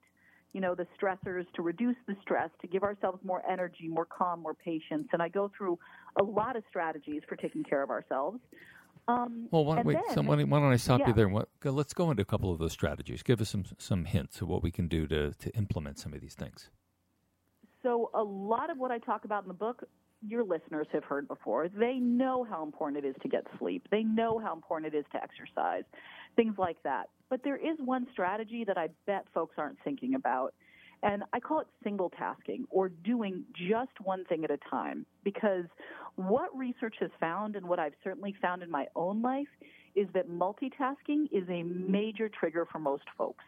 you 0.52 0.60
know, 0.60 0.74
the 0.74 0.86
stressors, 1.00 1.44
to 1.54 1.62
reduce 1.62 1.96
the 2.06 2.16
stress, 2.20 2.50
to 2.60 2.66
give 2.66 2.82
ourselves 2.82 3.18
more 3.24 3.42
energy, 3.50 3.88
more 3.88 4.04
calm, 4.04 4.42
more 4.42 4.54
patience. 4.54 5.08
And 5.12 5.22
I 5.22 5.28
go 5.28 5.50
through 5.56 5.78
a 6.20 6.22
lot 6.22 6.56
of 6.56 6.64
strategies 6.68 7.22
for 7.28 7.36
taking 7.36 7.64
care 7.64 7.82
of 7.82 7.90
ourselves. 7.90 8.40
Um, 9.08 9.48
well, 9.52 9.64
why, 9.64 9.76
don't, 9.76 9.86
wait, 9.86 9.98
then, 10.14 10.26
why, 10.26 10.36
don't 10.36 10.72
I 10.72 10.76
stop 10.76 11.00
yeah. 11.00 11.08
you 11.08 11.12
there? 11.14 11.28
What, 11.28 11.48
let's 11.64 11.94
go 11.94 12.10
into 12.10 12.22
a 12.22 12.26
couple 12.26 12.52
of 12.52 12.58
those 12.58 12.72
strategies. 12.72 13.22
Give 13.22 13.40
us 13.40 13.48
some 13.48 13.64
some 13.78 14.04
hints 14.04 14.40
of 14.40 14.48
what 14.48 14.64
we 14.64 14.72
can 14.72 14.88
do 14.88 15.06
to 15.06 15.32
to 15.32 15.50
implement 15.56 16.00
some 16.00 16.12
of 16.12 16.20
these 16.20 16.34
things. 16.34 16.70
So, 17.84 18.10
a 18.14 18.22
lot 18.22 18.68
of 18.68 18.78
what 18.78 18.90
I 18.90 18.98
talk 18.98 19.24
about 19.24 19.44
in 19.44 19.48
the 19.48 19.54
book 19.54 19.84
your 20.28 20.44
listeners 20.44 20.86
have 20.92 21.04
heard 21.04 21.28
before. 21.28 21.68
They 21.68 21.94
know 21.94 22.44
how 22.48 22.62
important 22.62 23.04
it 23.04 23.08
is 23.08 23.16
to 23.22 23.28
get 23.28 23.44
sleep. 23.58 23.86
They 23.90 24.02
know 24.02 24.38
how 24.38 24.52
important 24.52 24.94
it 24.94 24.98
is 24.98 25.04
to 25.12 25.22
exercise, 25.22 25.84
things 26.36 26.54
like 26.58 26.82
that. 26.84 27.08
But 27.28 27.42
there 27.44 27.56
is 27.56 27.76
one 27.84 28.06
strategy 28.12 28.64
that 28.64 28.78
I 28.78 28.88
bet 29.06 29.26
folks 29.34 29.54
aren't 29.58 29.78
thinking 29.84 30.14
about. 30.14 30.54
And 31.02 31.22
I 31.32 31.40
call 31.40 31.60
it 31.60 31.66
single 31.84 32.10
tasking 32.10 32.66
or 32.70 32.88
doing 32.88 33.44
just 33.54 33.92
one 34.02 34.24
thing 34.24 34.44
at 34.44 34.50
a 34.50 34.58
time. 34.70 35.06
Because 35.24 35.64
what 36.16 36.56
research 36.56 36.96
has 37.00 37.10
found, 37.20 37.56
and 37.56 37.66
what 37.66 37.78
I've 37.78 37.94
certainly 38.02 38.34
found 38.40 38.62
in 38.62 38.70
my 38.70 38.86
own 38.96 39.22
life, 39.22 39.48
is 39.94 40.06
that 40.14 40.28
multitasking 40.28 41.26
is 41.32 41.48
a 41.48 41.62
major 41.62 42.28
trigger 42.28 42.66
for 42.70 42.78
most 42.78 43.04
folks. 43.16 43.44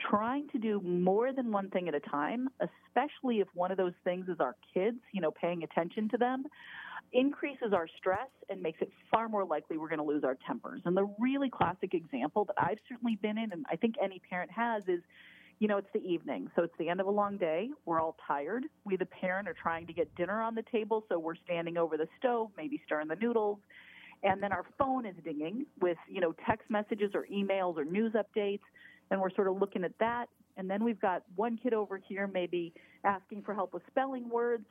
Trying 0.00 0.48
to 0.48 0.58
do 0.58 0.80
more 0.80 1.32
than 1.32 1.52
one 1.52 1.70
thing 1.70 1.88
at 1.88 1.94
a 1.94 2.00
time, 2.00 2.48
especially 2.60 3.40
if 3.40 3.48
one 3.54 3.70
of 3.70 3.76
those 3.76 3.92
things 4.04 4.28
is 4.28 4.40
our 4.40 4.56
kids, 4.74 4.98
you 5.12 5.20
know, 5.20 5.30
paying 5.30 5.62
attention 5.62 6.08
to 6.10 6.16
them, 6.16 6.44
increases 7.12 7.72
our 7.72 7.86
stress 7.98 8.28
and 8.48 8.62
makes 8.62 8.80
it 8.80 8.90
far 9.10 9.28
more 9.28 9.44
likely 9.44 9.76
we're 9.76 9.88
going 9.88 9.98
to 9.98 10.04
lose 10.04 10.24
our 10.24 10.36
tempers. 10.46 10.80
And 10.84 10.96
the 10.96 11.08
really 11.20 11.50
classic 11.50 11.94
example 11.94 12.46
that 12.46 12.56
I've 12.58 12.78
certainly 12.88 13.16
been 13.20 13.38
in, 13.38 13.52
and 13.52 13.64
I 13.70 13.76
think 13.76 13.96
any 14.02 14.20
parent 14.30 14.50
has, 14.50 14.82
is 14.88 15.02
you 15.62 15.68
know, 15.68 15.78
it's 15.78 15.92
the 15.94 16.02
evening. 16.02 16.50
So 16.56 16.62
it's 16.64 16.74
the 16.78 16.88
end 16.88 17.00
of 17.00 17.06
a 17.06 17.10
long 17.10 17.36
day. 17.36 17.70
We're 17.84 18.00
all 18.00 18.16
tired. 18.26 18.64
We, 18.84 18.96
the 18.96 19.06
parent, 19.06 19.48
are 19.48 19.54
trying 19.54 19.86
to 19.86 19.92
get 19.92 20.12
dinner 20.16 20.42
on 20.42 20.56
the 20.56 20.64
table. 20.72 21.04
So 21.08 21.18
we're 21.18 21.36
standing 21.44 21.76
over 21.76 21.96
the 21.96 22.08
stove, 22.18 22.50
maybe 22.56 22.82
stirring 22.84 23.08
the 23.08 23.16
noodles 23.16 23.58
and 24.24 24.40
then 24.42 24.52
our 24.52 24.64
phone 24.78 25.04
is 25.04 25.16
dinging 25.24 25.66
with 25.80 25.96
you 26.08 26.20
know 26.20 26.32
text 26.46 26.70
messages 26.70 27.10
or 27.12 27.26
emails 27.32 27.76
or 27.76 27.84
news 27.84 28.12
updates 28.12 28.60
and 29.10 29.20
we're 29.20 29.34
sort 29.34 29.48
of 29.48 29.58
looking 29.58 29.84
at 29.84 29.92
that. 30.00 30.26
And 30.56 30.68
then 30.68 30.82
we've 30.84 31.00
got 31.00 31.22
one 31.36 31.58
kid 31.62 31.74
over 31.74 31.98
here 31.98 32.26
maybe 32.26 32.72
asking 33.04 33.42
for 33.42 33.54
help 33.54 33.74
with 33.74 33.82
spelling 33.90 34.28
words. 34.28 34.66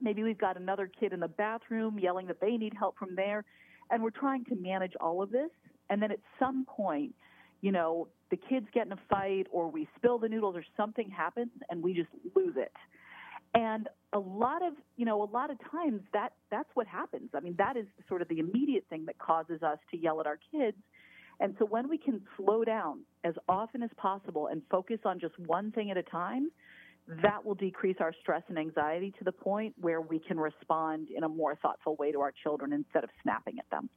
Maybe 0.00 0.22
we've 0.22 0.38
got 0.38 0.56
another 0.56 0.90
kid 0.98 1.12
in 1.12 1.20
the 1.20 1.28
bathroom 1.28 1.98
yelling 1.98 2.26
that 2.26 2.40
they 2.40 2.56
need 2.56 2.74
help 2.76 2.98
from 2.98 3.14
there. 3.14 3.44
And 3.90 4.02
we're 4.02 4.10
trying 4.10 4.44
to 4.46 4.56
manage 4.56 4.92
all 5.00 5.22
of 5.22 5.30
this. 5.30 5.50
And 5.90 6.02
then 6.02 6.10
at 6.10 6.18
some 6.38 6.64
point, 6.64 7.14
you 7.60 7.70
know, 7.70 8.08
the 8.32 8.38
kids 8.48 8.66
get 8.72 8.86
in 8.86 8.92
a 8.92 8.98
fight 9.10 9.46
or 9.52 9.70
we 9.70 9.86
spill 9.94 10.18
the 10.18 10.28
noodles 10.28 10.56
or 10.56 10.64
something 10.74 11.10
happens 11.10 11.50
and 11.68 11.82
we 11.82 11.92
just 11.92 12.08
lose 12.34 12.54
it. 12.56 12.72
And 13.54 13.90
a 14.14 14.18
lot 14.18 14.62
of, 14.66 14.72
you 14.96 15.04
know, 15.04 15.22
a 15.22 15.30
lot 15.30 15.50
of 15.50 15.58
times 15.70 16.00
that 16.14 16.32
that's 16.50 16.70
what 16.72 16.86
happens. 16.86 17.28
I 17.34 17.40
mean, 17.40 17.54
that 17.58 17.76
is 17.76 17.84
sort 18.08 18.22
of 18.22 18.28
the 18.28 18.38
immediate 18.38 18.84
thing 18.88 19.04
that 19.04 19.18
causes 19.18 19.62
us 19.62 19.76
to 19.90 19.98
yell 19.98 20.18
at 20.20 20.26
our 20.26 20.38
kids. 20.50 20.78
And 21.40 21.54
so 21.58 21.66
when 21.66 21.90
we 21.90 21.98
can 21.98 22.22
slow 22.38 22.64
down 22.64 23.00
as 23.22 23.34
often 23.50 23.82
as 23.82 23.90
possible 23.98 24.46
and 24.46 24.62
focus 24.70 25.00
on 25.04 25.20
just 25.20 25.38
one 25.38 25.70
thing 25.70 25.90
at 25.90 25.98
a 25.98 26.02
time, 26.02 26.50
that 27.22 27.44
will 27.44 27.54
decrease 27.54 27.96
our 28.00 28.14
stress 28.22 28.42
and 28.48 28.58
anxiety 28.58 29.12
to 29.18 29.24
the 29.24 29.32
point 29.32 29.74
where 29.78 30.00
we 30.00 30.18
can 30.18 30.40
respond 30.40 31.08
in 31.14 31.24
a 31.24 31.28
more 31.28 31.54
thoughtful 31.56 31.96
way 31.96 32.12
to 32.12 32.20
our 32.20 32.32
children 32.42 32.72
instead 32.72 33.04
of 33.04 33.10
snapping 33.22 33.58
at 33.58 33.68
them. 33.70 33.90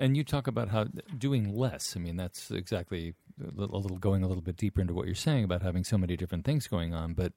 And 0.00 0.16
you 0.16 0.24
talk 0.24 0.46
about 0.46 0.70
how 0.70 0.86
doing 1.18 1.54
less. 1.54 1.94
I 1.94 2.00
mean, 2.00 2.16
that's 2.16 2.50
exactly 2.50 3.14
a 3.38 3.50
little 3.50 3.98
going 3.98 4.22
a 4.22 4.28
little 4.28 4.42
bit 4.42 4.56
deeper 4.56 4.80
into 4.80 4.94
what 4.94 5.04
you're 5.04 5.14
saying 5.14 5.44
about 5.44 5.60
having 5.60 5.84
so 5.84 5.98
many 5.98 6.16
different 6.16 6.46
things 6.46 6.66
going 6.66 6.94
on, 6.94 7.12
but 7.12 7.34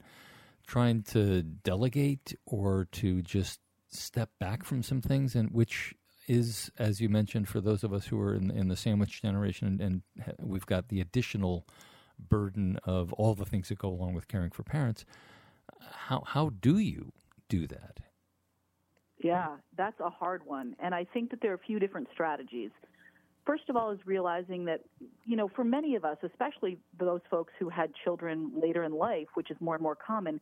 trying 0.65 1.03
to 1.03 1.43
delegate 1.43 2.33
or 2.45 2.87
to 2.93 3.21
just 3.21 3.59
step 3.89 4.29
back 4.39 4.63
from 4.63 4.81
some 4.81 5.01
things, 5.01 5.35
and 5.35 5.51
which 5.51 5.93
is, 6.27 6.71
as 6.79 7.01
you 7.01 7.09
mentioned, 7.09 7.49
for 7.49 7.59
those 7.59 7.83
of 7.83 7.91
us 7.91 8.07
who 8.07 8.19
are 8.19 8.33
in, 8.33 8.49
in 8.49 8.69
the 8.69 8.77
sandwich 8.77 9.21
generation, 9.21 9.81
and 9.81 10.01
we've 10.39 10.65
got 10.65 10.87
the 10.87 11.01
additional 11.01 11.67
burden 12.17 12.79
of 12.85 13.11
all 13.13 13.35
the 13.35 13.45
things 13.45 13.67
that 13.67 13.77
go 13.77 13.89
along 13.89 14.13
with 14.13 14.29
caring 14.29 14.51
for 14.51 14.63
parents. 14.63 15.03
How 15.81 16.23
how 16.25 16.51
do 16.61 16.77
you 16.77 17.11
do 17.49 17.67
that? 17.67 17.99
Yeah, 19.23 19.55
that's 19.77 19.99
a 19.99 20.09
hard 20.09 20.45
one. 20.45 20.75
And 20.79 20.93
I 20.93 21.05
think 21.05 21.31
that 21.31 21.41
there 21.41 21.51
are 21.51 21.55
a 21.55 21.65
few 21.65 21.79
different 21.79 22.07
strategies. 22.11 22.71
First 23.45 23.63
of 23.69 23.75
all, 23.75 23.91
is 23.91 23.99
realizing 24.05 24.65
that, 24.65 24.81
you 25.25 25.35
know, 25.35 25.49
for 25.49 25.63
many 25.63 25.95
of 25.95 26.05
us, 26.05 26.17
especially 26.23 26.77
those 26.97 27.21
folks 27.29 27.51
who 27.59 27.69
had 27.69 27.91
children 28.03 28.51
later 28.61 28.83
in 28.83 28.93
life, 28.93 29.27
which 29.33 29.51
is 29.51 29.57
more 29.59 29.75
and 29.75 29.83
more 29.83 29.95
common, 29.95 30.39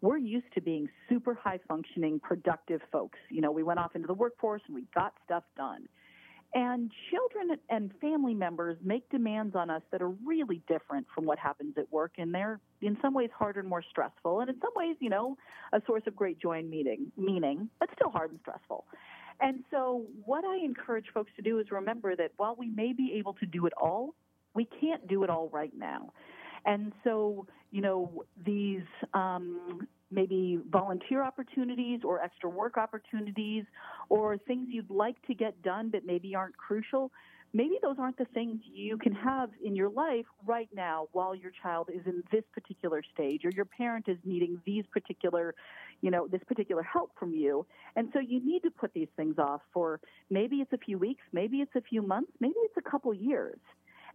we're 0.00 0.18
used 0.18 0.52
to 0.54 0.60
being 0.60 0.88
super 1.08 1.34
high 1.34 1.58
functioning, 1.66 2.20
productive 2.20 2.80
folks. 2.92 3.18
You 3.30 3.40
know, 3.40 3.50
we 3.50 3.62
went 3.62 3.80
off 3.80 3.96
into 3.96 4.06
the 4.06 4.14
workforce 4.14 4.62
and 4.66 4.74
we 4.74 4.84
got 4.94 5.14
stuff 5.24 5.44
done. 5.56 5.88
And 6.54 6.92
children 7.10 7.58
and 7.68 7.90
family 8.00 8.32
members 8.32 8.76
make 8.84 9.08
demands 9.10 9.56
on 9.56 9.70
us 9.70 9.82
that 9.90 10.00
are 10.00 10.10
really 10.24 10.62
different 10.68 11.06
from 11.12 11.24
what 11.24 11.36
happens 11.36 11.74
at 11.76 11.92
work, 11.92 12.12
and 12.18 12.32
they're 12.32 12.60
in 12.80 12.96
some 13.02 13.12
ways 13.12 13.30
harder 13.36 13.58
and 13.58 13.68
more 13.68 13.82
stressful, 13.90 14.40
and 14.40 14.48
in 14.48 14.60
some 14.60 14.70
ways, 14.76 14.96
you 15.00 15.10
know, 15.10 15.36
a 15.72 15.82
source 15.84 16.04
of 16.06 16.14
great 16.14 16.38
joy 16.38 16.58
and 16.58 16.70
meaning, 16.70 17.10
meaning, 17.16 17.68
but 17.80 17.88
still 17.96 18.10
hard 18.10 18.30
and 18.30 18.38
stressful. 18.40 18.84
And 19.40 19.64
so, 19.72 20.04
what 20.24 20.44
I 20.44 20.58
encourage 20.64 21.06
folks 21.12 21.32
to 21.34 21.42
do 21.42 21.58
is 21.58 21.72
remember 21.72 22.14
that 22.14 22.30
while 22.36 22.54
we 22.56 22.68
may 22.68 22.92
be 22.92 23.14
able 23.18 23.32
to 23.34 23.46
do 23.46 23.66
it 23.66 23.72
all, 23.76 24.14
we 24.54 24.68
can't 24.80 25.08
do 25.08 25.24
it 25.24 25.30
all 25.30 25.48
right 25.52 25.72
now. 25.76 26.12
And 26.64 26.92
so, 27.02 27.46
you 27.72 27.80
know, 27.80 28.24
these 28.46 28.84
um, 29.12 29.88
maybe 30.14 30.58
volunteer 30.70 31.22
opportunities 31.22 32.00
or 32.04 32.20
extra 32.20 32.48
work 32.48 32.78
opportunities 32.78 33.64
or 34.08 34.38
things 34.38 34.68
you'd 34.70 34.90
like 34.90 35.20
to 35.26 35.34
get 35.34 35.60
done 35.62 35.90
but 35.90 36.06
maybe 36.06 36.34
aren't 36.34 36.56
crucial, 36.56 37.10
maybe 37.52 37.78
those 37.82 37.96
aren't 37.98 38.18
the 38.18 38.24
things 38.26 38.60
you 38.64 38.96
can 38.98 39.12
have 39.12 39.50
in 39.64 39.76
your 39.76 39.88
life 39.88 40.26
right 40.46 40.68
now 40.74 41.08
while 41.12 41.34
your 41.34 41.52
child 41.62 41.88
is 41.92 42.02
in 42.06 42.22
this 42.32 42.44
particular 42.52 43.02
stage 43.14 43.44
or 43.44 43.50
your 43.50 43.64
parent 43.64 44.08
is 44.08 44.18
needing 44.24 44.60
these 44.66 44.84
particular, 44.92 45.54
you 46.00 46.10
know, 46.10 46.26
this 46.26 46.42
particular 46.46 46.82
help 46.82 47.12
from 47.18 47.32
you. 47.32 47.64
And 47.96 48.08
so 48.12 48.18
you 48.18 48.44
need 48.44 48.60
to 48.64 48.70
put 48.70 48.92
these 48.92 49.08
things 49.16 49.38
off 49.38 49.62
for 49.72 50.00
maybe 50.30 50.56
it's 50.56 50.72
a 50.72 50.78
few 50.78 50.98
weeks, 50.98 51.22
maybe 51.32 51.58
it's 51.58 51.74
a 51.76 51.82
few 51.82 52.02
months, 52.02 52.32
maybe 52.40 52.54
it's 52.58 52.76
a 52.76 52.90
couple 52.90 53.14
years. 53.14 53.58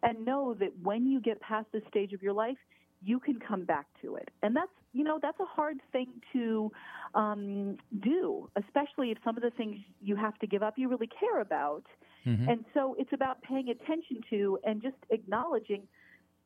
And 0.04 0.26
know 0.26 0.54
that 0.60 0.72
when 0.82 1.08
you 1.08 1.20
get 1.20 1.42
past 1.42 1.68
this 1.74 1.84
stage 1.90 2.14
of 2.14 2.22
your 2.22 2.34
life, 2.34 2.58
you 3.02 3.20
can 3.20 3.40
come 3.40 3.64
back 3.66 3.88
to 4.02 4.16
it. 4.16 4.30
And 4.44 4.56
that's, 4.56 4.72
you 4.94 5.04
know, 5.04 5.20
that's 5.22 5.40
a 5.40 5.46
hard 5.46 5.78
thing 5.92 6.08
to 6.34 6.72
um, 7.16 7.78
do, 8.02 8.50
especially 8.56 9.12
if 9.12 9.18
some 9.24 9.38
of 9.38 9.44
the 9.44 9.52
things 9.52 9.78
you 10.02 10.16
have 10.16 10.38
to 10.40 10.48
give 10.48 10.64
up 10.64 10.74
you 10.78 10.90
really 10.90 11.08
care 11.08 11.40
about. 11.42 11.84
Mm-hmm. 12.26 12.50
And 12.50 12.66
so 12.74 12.96
it's 13.00 13.14
about 13.14 13.42
paying 13.42 13.70
attention 13.70 14.22
to 14.30 14.60
and 14.64 14.82
just 14.82 14.98
acknowledging 15.10 15.84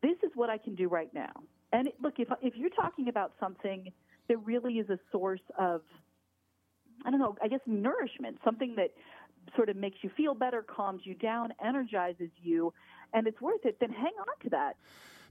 this 0.02 0.18
is 0.24 0.32
what 0.36 0.50
I 0.50 0.58
can 0.58 0.76
do 0.76 0.88
right 0.88 1.12
now. 1.14 1.32
And 1.72 1.88
it, 1.88 1.96
look, 2.02 2.16
if, 2.20 2.28
if 2.42 2.56
you're 2.56 2.70
talking 2.70 3.08
about 3.08 3.34
something 3.40 3.92
that 4.28 4.38
really 4.46 4.74
is 4.74 4.90
a 4.90 5.00
source 5.12 5.42
of, 5.58 5.82
I 7.06 7.10
don't 7.10 7.20
know, 7.20 7.36
I 7.42 7.48
guess 7.48 7.62
nourishment, 7.66 8.38
something 8.44 8.76
that 8.76 8.92
sort 9.56 9.70
of 9.70 9.76
makes 9.76 9.98
you 10.02 10.12
feel 10.16 10.36
better, 10.36 10.62
calms 10.62 11.02
you 11.04 11.16
down, 11.16 11.54
energizes 11.64 12.30
you, 12.42 12.74
and 13.14 13.28
it's 13.28 13.42
worth 13.42 13.66
it, 13.66 13.78
then 13.80 13.90
hang 13.90 14.14
on 14.20 14.44
to 14.44 14.50
that. 14.52 14.78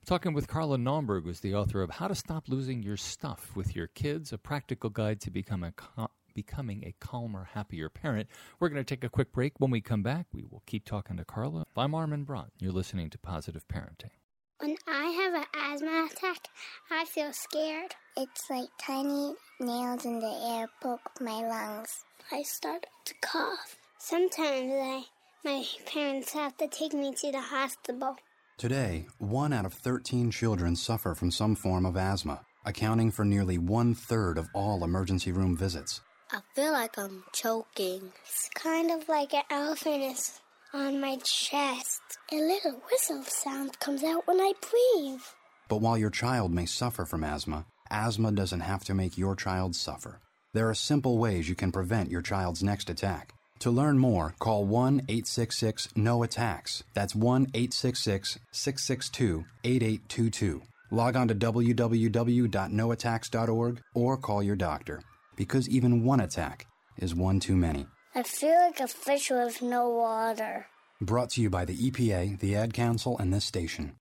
Talking 0.05 0.35
with 0.35 0.49
Carla 0.49 0.79
Naumburg, 0.79 1.23
who's 1.23 1.39
the 1.39 1.55
author 1.55 1.81
of 1.81 1.89
How 1.89 2.09
to 2.09 2.17
Stop 2.17 2.49
Losing 2.49 2.83
Your 2.83 2.97
Stuff 2.97 3.53
with 3.55 3.77
Your 3.77 3.87
Kids, 3.87 4.33
a 4.33 4.37
practical 4.37 4.91
guide 4.91 5.21
to 5.21 5.31
become 5.31 5.63
a 5.63 6.09
becoming 6.35 6.83
a 6.85 6.93
calmer, 6.99 7.49
happier 7.55 7.89
parent. 7.89 8.29
We're 8.59 8.69
going 8.69 8.85
to 8.85 8.95
take 8.95 9.05
a 9.05 9.09
quick 9.09 9.33
break. 9.33 9.61
When 9.61 9.71
we 9.71 9.81
come 9.81 10.03
back, 10.03 10.27
we 10.33 10.43
will 10.43 10.65
keep 10.67 10.85
talking 10.85 11.19
to 11.19 11.25
Carla. 11.25 11.67
I'm 11.77 11.95
Armin 11.95 12.25
Brott. 12.25 12.49
You're 12.59 12.73
listening 12.73 13.11
to 13.11 13.19
Positive 13.19 13.65
Parenting. 13.69 14.11
When 14.59 14.75
I 14.89 15.05
have 15.05 15.35
an 15.35 15.47
asthma 15.55 16.09
attack, 16.11 16.49
I 16.91 17.05
feel 17.05 17.33
scared. 17.33 17.95
It's 18.17 18.51
like 18.51 18.71
tiny 18.85 19.35
nails 19.61 20.05
in 20.05 20.19
the 20.19 20.57
air 20.57 20.67
poke 20.83 21.13
my 21.21 21.47
lungs. 21.47 22.05
I 22.33 22.43
start 22.43 22.87
to 23.05 23.15
cough. 23.21 23.77
Sometimes 23.99 24.73
I, 24.73 25.05
my 25.45 25.65
parents 25.87 26.33
have 26.33 26.57
to 26.57 26.67
take 26.67 26.93
me 26.93 27.15
to 27.15 27.31
the 27.31 27.41
hospital. 27.41 28.17
Today, 28.59 29.07
one 29.19 29.53
out 29.53 29.65
of 29.65 29.73
13 29.73 30.31
children 30.31 30.77
suffer 30.77 31.15
from 31.15 31.31
some 31.31 31.57
form 31.57 31.85
of 31.85 31.97
asthma, 31.97 32.43
accounting 32.65 33.11
for 33.11 33.25
nearly 33.25 33.59
one 33.59 33.95
third 33.95 34.39
of 34.39 34.49
all 34.55 34.85
emergency 34.85 35.33
room 35.33 35.57
visits. 35.57 36.01
I 36.31 36.41
feel 36.55 36.73
like 36.73 36.97
I'm 36.97 37.25
choking. 37.33 38.13
It's 38.25 38.49
kind 38.55 38.91
of 38.91 39.09
like 39.09 39.35
an 39.35 39.43
elephant 39.51 40.03
is 40.03 40.41
on 40.73 41.01
my 41.01 41.17
chest. 41.25 42.01
A 42.31 42.37
little 42.37 42.81
whistle 42.91 43.23
sound 43.25 43.79
comes 43.81 44.05
out 44.05 44.27
when 44.27 44.41
I 44.41 44.53
breathe. 44.61 45.21
But 45.69 45.81
while 45.81 45.99
your 45.99 46.11
child 46.11 46.53
may 46.53 46.67
suffer 46.67 47.05
from 47.05 47.25
asthma, 47.25 47.67
asthma 47.91 48.33
doesn't 48.33 48.61
have 48.61 48.85
to 48.85 48.95
make 48.95 49.19
your 49.19 49.35
child 49.35 49.75
suffer. 49.75 50.21
There 50.55 50.69
are 50.69 50.75
simple 50.75 51.19
ways 51.19 51.49
you 51.49 51.55
can 51.55 51.73
prevent 51.73 52.11
your 52.11 52.23
child's 52.23 52.63
next 52.63 52.89
attack. 52.89 53.35
To 53.63 53.71
learn 53.71 53.97
more, 53.97 54.35
call 54.41 54.65
1 54.65 55.03
866 55.09 55.91
No 55.95 56.25
Attacks. 56.25 56.83
That's 56.95 57.15
1 57.15 57.43
866 57.55 58.41
662 58.51 59.45
8822. 59.63 60.63
Log 60.91 61.15
on 61.15 61.29
to 61.29 61.35
www.noattacks.org 61.37 63.81
or 63.95 64.17
call 64.17 64.43
your 64.43 64.57
doctor 64.57 65.01
because 65.37 65.69
even 65.69 66.03
one 66.03 66.19
attack 66.19 66.67
is 66.99 67.15
one 67.15 67.39
too 67.39 67.55
many. 67.55 67.87
I 68.17 68.25
feel 68.25 68.51
like 68.51 68.81
a 68.81 68.89
fish 68.89 69.31
with 69.31 69.63
no 69.63 69.91
water. 69.91 70.67
Brought 71.01 71.31
to 71.31 71.41
you 71.41 71.49
by 71.49 71.65
the 71.65 71.77
EPA, 71.77 72.41
the 72.41 72.57
Ad 72.57 72.75
Council, 72.75 73.17
and 73.19 73.33
this 73.33 73.45
station. 73.45 73.95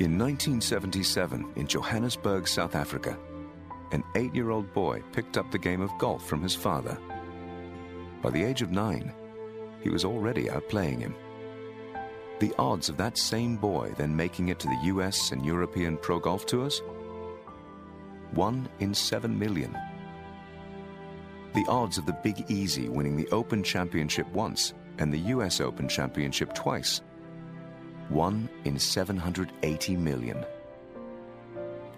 In 0.00 0.18
1977, 0.18 1.52
in 1.54 1.68
Johannesburg, 1.68 2.48
South 2.48 2.74
Africa, 2.74 3.16
an 3.92 4.04
eight 4.14 4.34
year 4.34 4.50
old 4.50 4.72
boy 4.72 5.02
picked 5.12 5.36
up 5.36 5.50
the 5.50 5.58
game 5.58 5.80
of 5.80 5.96
golf 5.98 6.26
from 6.26 6.42
his 6.42 6.54
father. 6.54 6.98
By 8.22 8.30
the 8.30 8.42
age 8.42 8.62
of 8.62 8.70
nine, 8.70 9.12
he 9.80 9.90
was 9.90 10.04
already 10.04 10.44
outplaying 10.44 11.00
him. 11.00 11.14
The 12.40 12.54
odds 12.58 12.88
of 12.88 12.96
that 12.98 13.18
same 13.18 13.56
boy 13.56 13.94
then 13.96 14.14
making 14.14 14.48
it 14.48 14.58
to 14.60 14.68
the 14.68 14.86
US 14.86 15.32
and 15.32 15.44
European 15.44 15.96
Pro 15.96 16.18
Golf 16.18 16.46
Tours? 16.46 16.82
One 18.32 18.68
in 18.80 18.94
seven 18.94 19.38
million. 19.38 19.76
The 21.54 21.64
odds 21.68 21.98
of 21.98 22.06
the 22.06 22.16
Big 22.22 22.50
Easy 22.50 22.88
winning 22.88 23.16
the 23.16 23.28
Open 23.30 23.62
Championship 23.62 24.28
once 24.32 24.74
and 24.98 25.12
the 25.12 25.32
US 25.34 25.60
Open 25.60 25.88
Championship 25.88 26.54
twice? 26.54 27.00
One 28.08 28.48
in 28.64 28.78
780 28.78 29.96
million. 29.96 30.44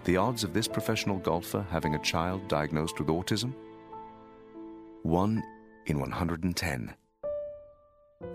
The 0.03 0.17
odds 0.17 0.43
of 0.43 0.53
this 0.53 0.67
professional 0.67 1.17
golfer 1.19 1.65
having 1.69 1.93
a 1.93 1.99
child 1.99 2.47
diagnosed 2.47 2.97
with 2.97 3.07
autism? 3.09 3.53
1 5.03 5.43
in 5.85 5.99
110. 5.99 6.95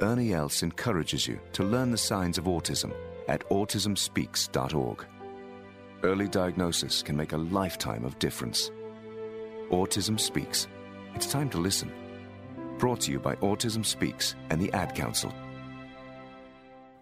Ernie 0.00 0.32
Els 0.32 0.62
encourages 0.62 1.26
you 1.26 1.40
to 1.52 1.64
learn 1.64 1.90
the 1.90 1.99
signs 1.99 2.38
of 2.38 2.44
autism 2.44 2.92
at 3.28 3.49
autismspeaks.org. 3.49 5.06
Early 6.02 6.28
diagnosis 6.28 7.02
can 7.02 7.16
make 7.16 7.32
a 7.32 7.38
lifetime 7.38 8.04
of 8.04 8.18
difference. 8.18 8.70
Autism 9.70 10.20
Speaks. 10.20 10.68
It's 11.14 11.26
time 11.26 11.50
to 11.50 11.58
listen. 11.58 11.90
Brought 12.78 13.00
to 13.02 13.12
you 13.12 13.18
by 13.18 13.35
Autism 13.37 13.85
Speaks 13.85 14.37
and 14.50 14.61
the 14.61 14.73
Ad 14.73 14.94
Council. 14.94 15.32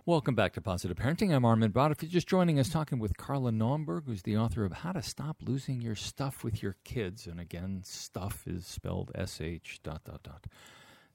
Welcome 0.07 0.35
back 0.35 0.53
to 0.53 0.61
Positive 0.61 0.99
Parenting. 0.99 1.35
I'm 1.35 1.47
Armin 1.47 1.71
Brott. 1.71 1.91
If 1.91 2.03
you're 2.03 2.11
just 2.11 2.29
joining 2.29 2.61
us, 2.61 2.69
talking 2.69 2.99
with 2.99 3.17
Carla 3.17 3.51
Naumburg, 3.51 4.03
who's 4.05 4.21
the 4.21 4.37
author 4.37 4.67
of 4.67 4.73
How 4.73 4.93
to 4.93 5.01
Stop 5.01 5.39
Losing 5.41 5.81
Your 5.81 5.95
Stuff 5.95 6.45
with 6.45 6.63
Your 6.63 6.77
Kids. 6.85 7.27
And 7.27 7.41
again, 7.41 7.81
stuff 7.85 8.45
is 8.47 8.67
spelled 8.67 9.13
S 9.15 9.41
H 9.41 9.81
dot 9.83 10.05
dot 10.05 10.23
dot. 10.23 10.45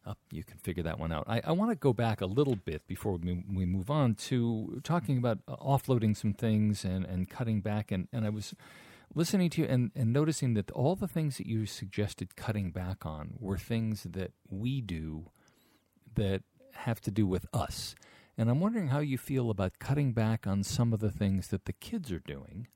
Uh, 0.08 0.16
you 0.32 0.44
can 0.44 0.58
figure 0.58 0.82
that 0.82 0.98
one 0.98 1.12
out. 1.12 1.26
I, 1.28 1.40
I 1.46 1.52
want 1.52 1.70
to 1.70 1.76
go 1.76 1.94
back 1.94 2.20
a 2.20 2.26
little 2.26 2.56
bit 2.56 2.88
before 2.88 3.12
we, 3.18 3.44
we 3.54 3.64
move 3.64 3.92
on 3.92 4.16
to 4.16 4.82
talking 4.84 5.20
about 5.20 5.38
uh, 5.48 5.56
offloading 5.58 6.18
some 6.18 6.34
things 6.34 6.84
and, 6.84 7.06
and 7.06 7.30
cutting 7.30 7.62
back. 7.62 7.92
And, 7.92 8.08
and 8.12 8.26
I 8.26 8.30
was 8.30 8.56
listening 9.14 9.52
to 9.52 9.62
you 9.62 9.68
and, 9.68 9.92
and 9.96 10.12
noticing 10.12 10.56
that 10.56 10.72
all 10.72 10.96
the 10.96 11.08
things 11.08 11.38
that 11.38 11.46
you 11.46 11.68
suggested 11.68 12.36
cutting 12.36 12.72
back 12.72 13.06
on 13.06 13.36
were 13.40 13.60
things 13.60 14.08
that 14.10 14.32
we 14.50 14.82
do 14.82 15.26
that 16.16 16.42
have 16.74 17.00
to 17.02 17.12
do 17.12 17.28
with 17.28 17.46
us. 17.54 17.94
And 18.40 18.50
I'm 18.50 18.62
wondering 18.62 18.88
how 18.88 19.00
you 19.00 19.18
feel 19.18 19.50
about 19.50 19.80
cutting 19.80 20.14
back 20.14 20.48
on 20.48 20.64
some 20.64 20.94
of 20.94 21.02
the 21.02 21.12
things 21.12 21.50
that 21.50 21.66
the 21.66 21.74
kids 21.74 22.10
are 22.10 22.22
doing, 22.22 22.70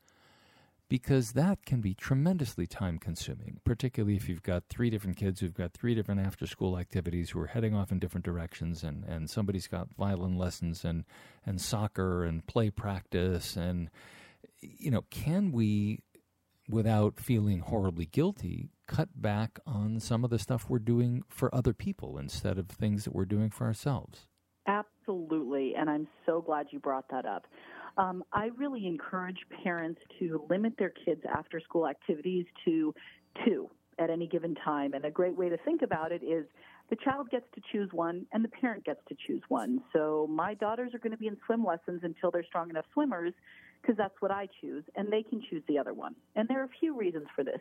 because 0.89 1.31
that 1.31 1.65
can 1.65 1.79
be 1.79 1.93
tremendously 1.93 2.67
time 2.67 2.99
consuming, 2.99 3.61
particularly 3.63 4.17
if 4.17 4.27
you've 4.27 4.43
got 4.43 4.65
three 4.67 4.89
different 4.89 5.15
kids 5.15 5.39
who've 5.39 5.53
got 5.53 5.71
three 5.71 5.95
different 5.95 6.19
after 6.19 6.45
school 6.45 6.77
activities 6.77 7.29
who 7.29 7.39
are 7.39 7.47
heading 7.47 7.73
off 7.73 7.93
in 7.93 7.99
different 7.99 8.25
directions, 8.25 8.83
and, 8.83 9.05
and 9.05 9.29
somebody's 9.29 9.67
got 9.67 9.87
violin 9.97 10.37
lessons 10.37 10.83
and, 10.83 11.05
and 11.45 11.61
soccer 11.61 12.25
and 12.25 12.45
play 12.45 12.69
practice. 12.69 13.55
And, 13.55 13.89
you 14.59 14.91
know, 14.91 15.05
can 15.11 15.53
we, 15.53 15.99
without 16.67 17.21
feeling 17.21 17.59
horribly 17.59 18.05
guilty, 18.05 18.67
cut 18.85 19.07
back 19.15 19.59
on 19.65 20.01
some 20.01 20.25
of 20.25 20.29
the 20.29 20.39
stuff 20.39 20.65
we're 20.67 20.79
doing 20.79 21.23
for 21.29 21.55
other 21.55 21.71
people 21.73 22.17
instead 22.17 22.57
of 22.57 22.67
things 22.67 23.05
that 23.05 23.15
we're 23.15 23.23
doing 23.23 23.49
for 23.49 23.65
ourselves? 23.65 24.27
Absolutely, 25.03 25.75
and 25.75 25.89
I'm 25.89 26.07
so 26.25 26.41
glad 26.41 26.67
you 26.71 26.79
brought 26.79 27.05
that 27.11 27.25
up. 27.25 27.45
Um, 27.97 28.23
I 28.31 28.49
really 28.57 28.87
encourage 28.87 29.37
parents 29.63 29.99
to 30.19 30.45
limit 30.49 30.73
their 30.79 30.93
kids' 31.05 31.21
after 31.29 31.59
school 31.59 31.87
activities 31.87 32.45
to 32.65 32.93
two 33.45 33.69
at 33.99 34.09
any 34.09 34.27
given 34.27 34.55
time. 34.55 34.93
And 34.93 35.05
a 35.05 35.11
great 35.11 35.37
way 35.37 35.49
to 35.49 35.57
think 35.57 35.81
about 35.81 36.11
it 36.11 36.23
is 36.23 36.45
the 36.89 36.95
child 36.95 37.29
gets 37.29 37.45
to 37.55 37.61
choose 37.71 37.89
one 37.91 38.25
and 38.31 38.43
the 38.43 38.49
parent 38.49 38.85
gets 38.85 39.01
to 39.09 39.15
choose 39.27 39.41
one. 39.49 39.81
So 39.91 40.27
my 40.29 40.53
daughters 40.53 40.93
are 40.93 40.99
going 40.99 41.11
to 41.11 41.17
be 41.17 41.27
in 41.27 41.37
swim 41.45 41.65
lessons 41.65 42.01
until 42.03 42.31
they're 42.31 42.45
strong 42.45 42.69
enough 42.69 42.85
swimmers 42.93 43.33
because 43.81 43.97
that's 43.97 44.15
what 44.21 44.31
I 44.31 44.47
choose, 44.61 44.85
and 44.95 45.11
they 45.11 45.23
can 45.23 45.43
choose 45.49 45.61
the 45.67 45.77
other 45.77 45.93
one. 45.93 46.15
And 46.37 46.47
there 46.47 46.61
are 46.61 46.65
a 46.65 46.79
few 46.79 46.97
reasons 46.97 47.25
for 47.35 47.43
this. 47.43 47.59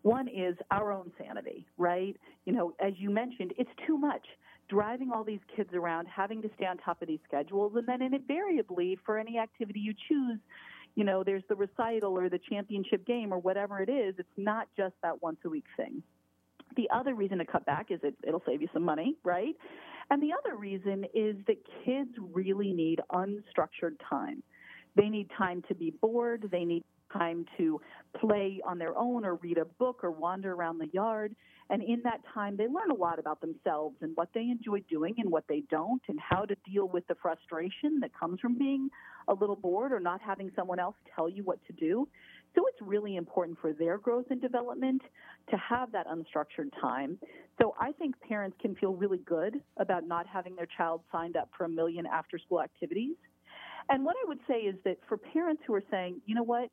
One 0.00 0.26
is 0.26 0.56
our 0.70 0.90
own 0.90 1.12
sanity, 1.18 1.66
right? 1.76 2.16
You 2.46 2.54
know, 2.54 2.72
as 2.80 2.94
you 2.96 3.10
mentioned, 3.10 3.52
it's 3.58 3.70
too 3.86 3.98
much 3.98 4.26
driving 4.68 5.10
all 5.12 5.24
these 5.24 5.40
kids 5.54 5.70
around, 5.74 6.06
having 6.06 6.42
to 6.42 6.50
stay 6.56 6.66
on 6.66 6.76
top 6.78 7.00
of 7.02 7.08
these 7.08 7.20
schedules, 7.26 7.72
and 7.76 7.86
then 7.86 8.02
invariably 8.02 8.98
for 9.04 9.18
any 9.18 9.38
activity 9.38 9.80
you 9.80 9.94
choose, 10.08 10.38
you 10.94 11.04
know, 11.04 11.22
there's 11.22 11.44
the 11.48 11.54
recital 11.54 12.18
or 12.18 12.28
the 12.28 12.40
championship 12.50 13.06
game 13.06 13.32
or 13.32 13.38
whatever 13.38 13.80
it 13.80 13.88
is. 13.88 14.14
It's 14.18 14.28
not 14.36 14.68
just 14.76 14.94
that 15.02 15.22
once 15.22 15.38
a 15.44 15.48
week 15.48 15.66
thing. 15.76 16.02
The 16.76 16.88
other 16.94 17.14
reason 17.14 17.38
to 17.38 17.44
cut 17.44 17.64
back 17.64 17.90
is 17.90 18.00
it, 18.02 18.14
it'll 18.26 18.42
save 18.46 18.62
you 18.62 18.68
some 18.72 18.84
money, 18.84 19.16
right? 19.24 19.54
And 20.10 20.22
the 20.22 20.30
other 20.32 20.56
reason 20.56 21.04
is 21.14 21.36
that 21.46 21.56
kids 21.84 22.10
really 22.32 22.72
need 22.72 23.00
unstructured 23.12 23.96
time. 24.08 24.42
They 24.96 25.08
need 25.08 25.28
time 25.36 25.62
to 25.68 25.74
be 25.74 25.90
bored. 25.90 26.48
They 26.50 26.64
need 26.64 26.84
time 27.12 27.44
to 27.56 27.80
play 28.18 28.60
on 28.66 28.78
their 28.78 28.96
own 28.96 29.24
or 29.24 29.36
read 29.36 29.58
a 29.58 29.64
book 29.64 30.00
or 30.02 30.10
wander 30.10 30.52
around 30.52 30.78
the 30.78 30.88
yard. 30.92 31.34
And 31.70 31.82
in 31.82 32.00
that 32.04 32.20
time, 32.32 32.56
they 32.56 32.66
learn 32.66 32.90
a 32.90 32.94
lot 32.94 33.18
about 33.18 33.40
themselves 33.40 33.96
and 34.00 34.16
what 34.16 34.30
they 34.34 34.42
enjoy 34.42 34.80
doing 34.88 35.14
and 35.18 35.30
what 35.30 35.44
they 35.48 35.62
don't, 35.70 36.00
and 36.08 36.18
how 36.18 36.46
to 36.46 36.56
deal 36.70 36.88
with 36.88 37.06
the 37.08 37.14
frustration 37.20 38.00
that 38.00 38.10
comes 38.18 38.40
from 38.40 38.56
being 38.56 38.88
a 39.28 39.34
little 39.34 39.56
bored 39.56 39.92
or 39.92 40.00
not 40.00 40.20
having 40.22 40.50
someone 40.56 40.78
else 40.78 40.96
tell 41.14 41.28
you 41.28 41.44
what 41.44 41.58
to 41.66 41.72
do. 41.74 42.08
So 42.54 42.66
it's 42.66 42.80
really 42.80 43.16
important 43.16 43.58
for 43.60 43.74
their 43.74 43.98
growth 43.98 44.26
and 44.30 44.40
development 44.40 45.02
to 45.50 45.56
have 45.58 45.92
that 45.92 46.06
unstructured 46.06 46.70
time. 46.80 47.18
So 47.60 47.74
I 47.78 47.92
think 47.92 48.18
parents 48.20 48.56
can 48.60 48.74
feel 48.76 48.94
really 48.94 49.18
good 49.18 49.60
about 49.76 50.06
not 50.06 50.26
having 50.26 50.56
their 50.56 50.68
child 50.76 51.02
signed 51.12 51.36
up 51.36 51.50
for 51.56 51.64
a 51.64 51.68
million 51.68 52.06
after 52.06 52.38
school 52.38 52.62
activities. 52.62 53.16
And 53.90 54.04
what 54.04 54.16
I 54.22 54.28
would 54.28 54.40
say 54.48 54.60
is 54.60 54.76
that 54.84 54.96
for 55.08 55.16
parents 55.16 55.62
who 55.66 55.74
are 55.74 55.84
saying, 55.90 56.20
you 56.26 56.34
know 56.34 56.42
what, 56.42 56.70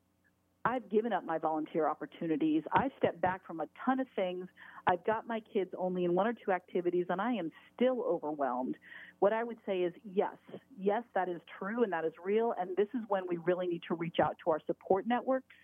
I've 0.66 0.90
given 0.90 1.12
up 1.12 1.24
my 1.24 1.38
volunteer 1.38 1.88
opportunities. 1.88 2.64
I've 2.72 2.90
stepped 2.98 3.20
back 3.20 3.46
from 3.46 3.60
a 3.60 3.68
ton 3.84 4.00
of 4.00 4.08
things. 4.16 4.48
I've 4.88 5.04
got 5.06 5.24
my 5.24 5.40
kids 5.52 5.70
only 5.78 6.04
in 6.04 6.12
one 6.12 6.26
or 6.26 6.32
two 6.32 6.50
activities, 6.50 7.06
and 7.08 7.20
I 7.20 7.34
am 7.34 7.52
still 7.76 8.02
overwhelmed. 8.02 8.74
What 9.20 9.32
I 9.32 9.44
would 9.44 9.58
say 9.64 9.82
is 9.82 9.92
yes, 10.12 10.34
yes, 10.76 11.04
that 11.14 11.28
is 11.28 11.40
true 11.56 11.84
and 11.84 11.92
that 11.92 12.04
is 12.04 12.12
real. 12.22 12.52
And 12.58 12.76
this 12.76 12.88
is 12.94 13.00
when 13.06 13.22
we 13.28 13.36
really 13.36 13.68
need 13.68 13.82
to 13.86 13.94
reach 13.94 14.16
out 14.20 14.36
to 14.44 14.50
our 14.50 14.60
support 14.66 15.06
networks. 15.06 15.54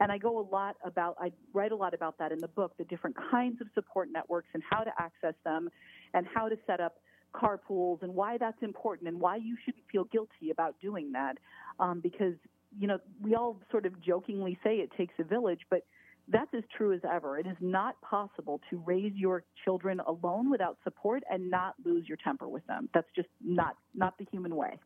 And 0.00 0.10
I 0.10 0.16
go 0.16 0.38
a 0.38 0.46
lot 0.50 0.76
about, 0.82 1.16
I 1.20 1.32
write 1.52 1.72
a 1.72 1.76
lot 1.76 1.92
about 1.92 2.16
that 2.18 2.32
in 2.32 2.38
the 2.38 2.48
book, 2.48 2.72
the 2.78 2.84
different 2.84 3.16
kinds 3.30 3.60
of 3.60 3.66
support 3.74 4.08
networks 4.10 4.48
and 4.54 4.62
how 4.68 4.84
to 4.84 4.90
access 4.98 5.34
them 5.44 5.68
and 6.14 6.26
how 6.34 6.48
to 6.48 6.56
set 6.66 6.80
up 6.80 6.96
carpools 7.34 8.00
and 8.00 8.14
why 8.14 8.38
that's 8.38 8.62
important 8.62 9.06
and 9.06 9.20
why 9.20 9.36
you 9.36 9.54
shouldn't 9.66 9.84
feel 9.92 10.04
guilty 10.04 10.50
about 10.50 10.74
doing 10.80 11.12
that. 11.12 11.36
Um, 11.78 12.00
because 12.00 12.34
you 12.78 12.86
know, 12.86 12.98
we 13.22 13.34
all 13.34 13.60
sort 13.70 13.86
of 13.86 14.00
jokingly 14.00 14.58
say 14.62 14.76
it 14.76 14.90
takes 14.96 15.14
a 15.18 15.24
village, 15.24 15.60
but 15.70 15.82
that's 16.28 16.52
as 16.54 16.64
true 16.76 16.92
as 16.92 17.00
ever. 17.10 17.38
It 17.38 17.46
is 17.46 17.56
not 17.60 18.00
possible 18.00 18.60
to 18.70 18.82
raise 18.84 19.12
your 19.14 19.44
children 19.64 20.00
alone 20.00 20.50
without 20.50 20.76
support 20.82 21.22
and 21.30 21.50
not 21.50 21.74
lose 21.84 22.08
your 22.08 22.18
temper 22.22 22.48
with 22.48 22.66
them. 22.66 22.88
That's 22.92 23.06
just 23.14 23.28
not 23.44 23.76
not 23.94 24.18
the 24.18 24.26
human 24.30 24.56
way. 24.56 24.78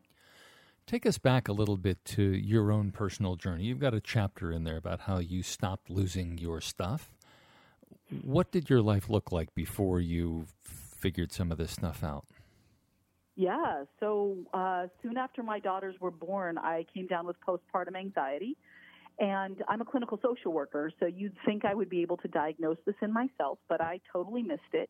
Take 0.87 1.05
us 1.05 1.17
back 1.17 1.47
a 1.47 1.53
little 1.53 1.77
bit 1.77 2.03
to 2.05 2.21
your 2.21 2.71
own 2.71 2.91
personal 2.91 3.35
journey. 3.35 3.63
You've 3.63 3.79
got 3.79 3.93
a 3.93 4.01
chapter 4.01 4.51
in 4.51 4.63
there 4.63 4.77
about 4.77 5.01
how 5.01 5.19
you 5.19 5.41
stopped 5.41 5.89
losing 5.89 6.37
your 6.37 6.59
stuff. 6.59 7.13
What 8.23 8.51
did 8.51 8.69
your 8.69 8.81
life 8.81 9.09
look 9.09 9.31
like 9.31 9.55
before 9.55 9.99
you 10.01 10.45
figured 10.63 11.31
some 11.31 11.51
of 11.51 11.57
this 11.57 11.71
stuff 11.71 12.03
out? 12.03 12.25
Yeah. 13.35 13.85
So 13.99 14.37
uh, 14.53 14.87
soon 15.01 15.17
after 15.17 15.43
my 15.43 15.59
daughters 15.59 15.95
were 15.99 16.11
born, 16.11 16.57
I 16.57 16.85
came 16.93 17.07
down 17.07 17.25
with 17.25 17.37
postpartum 17.47 17.95
anxiety. 17.97 18.57
And 19.19 19.61
I'm 19.67 19.81
a 19.81 19.85
clinical 19.85 20.19
social 20.23 20.51
worker, 20.51 20.91
so 20.99 21.05
you'd 21.05 21.35
think 21.45 21.63
I 21.63 21.75
would 21.75 21.89
be 21.89 22.01
able 22.01 22.17
to 22.17 22.27
diagnose 22.27 22.77
this 22.85 22.95
in 23.03 23.13
myself, 23.13 23.59
but 23.69 23.79
I 23.79 23.99
totally 24.11 24.41
missed 24.41 24.73
it. 24.73 24.89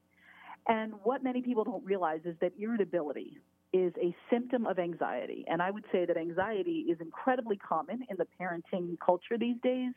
And 0.68 0.94
what 1.04 1.24
many 1.24 1.42
people 1.42 1.64
don't 1.66 1.84
realize 1.84 2.22
is 2.24 2.36
that 2.40 2.54
irritability 2.58 3.40
is 3.74 3.92
a 4.02 4.16
symptom 4.30 4.66
of 4.68 4.80
anxiety. 4.80 5.44
And 5.48 5.62
I 5.62 5.72
would 5.72 5.86
say 5.92 6.06
that 6.06 6.18
anxiety 6.18 6.86
is 6.90 6.98
incredibly 7.02 7.58
common 7.58 8.06
in 8.10 8.18
the 8.18 8.28
parenting 8.40 8.98
culture 9.06 9.38
these 9.38 9.58
days. 9.64 9.94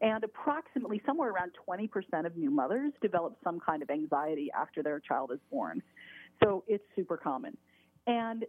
And 0.00 0.22
approximately 0.24 1.02
somewhere 1.06 1.30
around 1.30 1.52
20% 1.68 2.26
of 2.26 2.36
new 2.36 2.50
mothers 2.50 2.92
develop 3.02 3.36
some 3.42 3.58
kind 3.60 3.82
of 3.82 3.90
anxiety 3.90 4.50
after 4.58 4.82
their 4.82 5.00
child 5.00 5.32
is 5.32 5.40
born. 5.50 5.82
So 6.42 6.64
it's 6.68 6.84
super 6.94 7.16
common. 7.16 7.56
And 8.06 8.44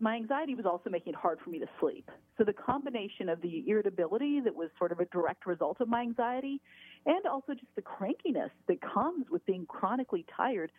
my 0.00 0.16
anxiety 0.16 0.54
was 0.54 0.66
also 0.66 0.90
making 0.90 1.12
it 1.12 1.16
hard 1.16 1.38
for 1.44 1.50
me 1.50 1.58
to 1.60 1.66
sleep. 1.78 2.10
So 2.36 2.44
the 2.44 2.52
combination 2.52 3.28
of 3.28 3.40
the 3.40 3.62
irritability 3.68 4.40
that 4.40 4.54
was 4.54 4.68
sort 4.78 4.90
of 4.90 5.00
a 5.00 5.04
direct 5.06 5.46
result 5.46 5.80
of 5.80 5.88
my 5.88 6.00
anxiety 6.00 6.60
and 7.06 7.24
also 7.26 7.54
just 7.54 7.74
the 7.76 7.82
crankiness 7.82 8.50
that 8.68 8.78
comes 8.80 9.26
with 9.30 9.44
being 9.46 9.66
chronically 9.66 10.24
tired, 10.36 10.72